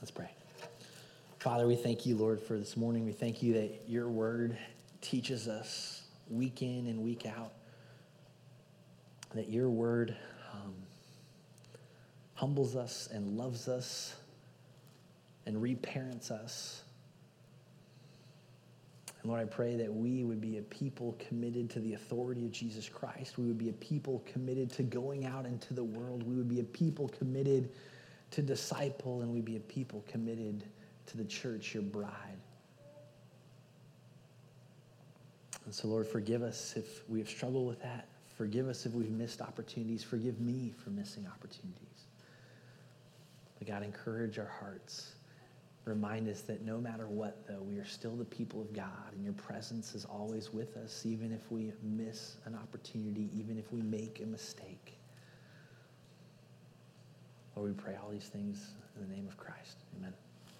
Let's 0.00 0.10
pray. 0.10 0.30
Father, 1.38 1.66
we 1.66 1.76
thank 1.76 2.06
you, 2.06 2.16
Lord, 2.16 2.40
for 2.40 2.58
this 2.58 2.78
morning. 2.78 3.04
We 3.04 3.12
thank 3.12 3.42
you 3.42 3.52
that 3.52 3.82
your 3.86 4.08
word 4.08 4.56
teaches 5.02 5.48
us 5.48 6.04
week 6.30 6.62
in 6.62 6.86
and 6.86 7.02
week 7.02 7.26
out, 7.26 7.52
that 9.34 9.50
your 9.50 9.68
word 9.68 10.16
um, 10.54 10.72
humbles 12.32 12.74
us 12.74 13.10
and 13.12 13.36
loves 13.36 13.68
us 13.68 14.16
and 15.44 15.60
reparents 15.60 16.30
us. 16.30 16.84
And 19.22 19.30
Lord, 19.30 19.40
I 19.40 19.44
pray 19.44 19.76
that 19.76 19.92
we 19.92 20.24
would 20.24 20.40
be 20.40 20.58
a 20.58 20.62
people 20.62 21.16
committed 21.28 21.70
to 21.70 21.80
the 21.80 21.94
authority 21.94 22.44
of 22.44 22.50
Jesus 22.50 22.88
Christ. 22.88 23.38
We 23.38 23.46
would 23.46 23.58
be 23.58 23.68
a 23.68 23.74
people 23.74 24.22
committed 24.26 24.70
to 24.72 24.82
going 24.82 25.26
out 25.26 25.46
into 25.46 25.74
the 25.74 25.84
world. 25.84 26.24
We 26.24 26.34
would 26.34 26.48
be 26.48 26.60
a 26.60 26.64
people 26.64 27.08
committed 27.08 27.70
to 28.32 28.42
disciple, 28.42 29.20
and 29.20 29.32
we'd 29.32 29.44
be 29.44 29.56
a 29.56 29.60
people 29.60 30.04
committed 30.08 30.64
to 31.06 31.16
the 31.16 31.24
church, 31.24 31.74
your 31.74 31.84
bride. 31.84 32.10
And 35.64 35.72
so, 35.72 35.86
Lord, 35.86 36.08
forgive 36.08 36.42
us 36.42 36.74
if 36.76 37.08
we 37.08 37.20
have 37.20 37.28
struggled 37.28 37.68
with 37.68 37.80
that. 37.82 38.08
Forgive 38.36 38.68
us 38.68 38.86
if 38.86 38.92
we've 38.92 39.10
missed 39.10 39.40
opportunities. 39.40 40.02
Forgive 40.02 40.40
me 40.40 40.74
for 40.82 40.90
missing 40.90 41.28
opportunities. 41.32 42.06
But 43.58 43.68
God, 43.68 43.84
encourage 43.84 44.40
our 44.40 44.50
hearts 44.60 45.12
remind 45.84 46.28
us 46.28 46.42
that 46.42 46.64
no 46.64 46.78
matter 46.78 47.08
what, 47.08 47.46
though, 47.46 47.62
we 47.62 47.78
are 47.78 47.84
still 47.84 48.14
the 48.14 48.24
people 48.24 48.60
of 48.60 48.72
God, 48.72 49.12
and 49.12 49.24
your 49.24 49.32
presence 49.34 49.94
is 49.94 50.04
always 50.04 50.52
with 50.52 50.76
us, 50.76 51.04
even 51.04 51.32
if 51.32 51.50
we 51.50 51.72
miss 51.82 52.36
an 52.44 52.54
opportunity, 52.54 53.28
even 53.34 53.58
if 53.58 53.72
we 53.72 53.82
make 53.82 54.20
a 54.22 54.26
mistake. 54.26 54.94
Lord, 57.56 57.76
we 57.76 57.82
pray 57.82 57.96
all 58.02 58.10
these 58.10 58.28
things 58.28 58.70
in 58.96 59.08
the 59.08 59.14
name 59.14 59.26
of 59.26 59.36
Christ. 59.36 59.78
Amen. 59.98 60.12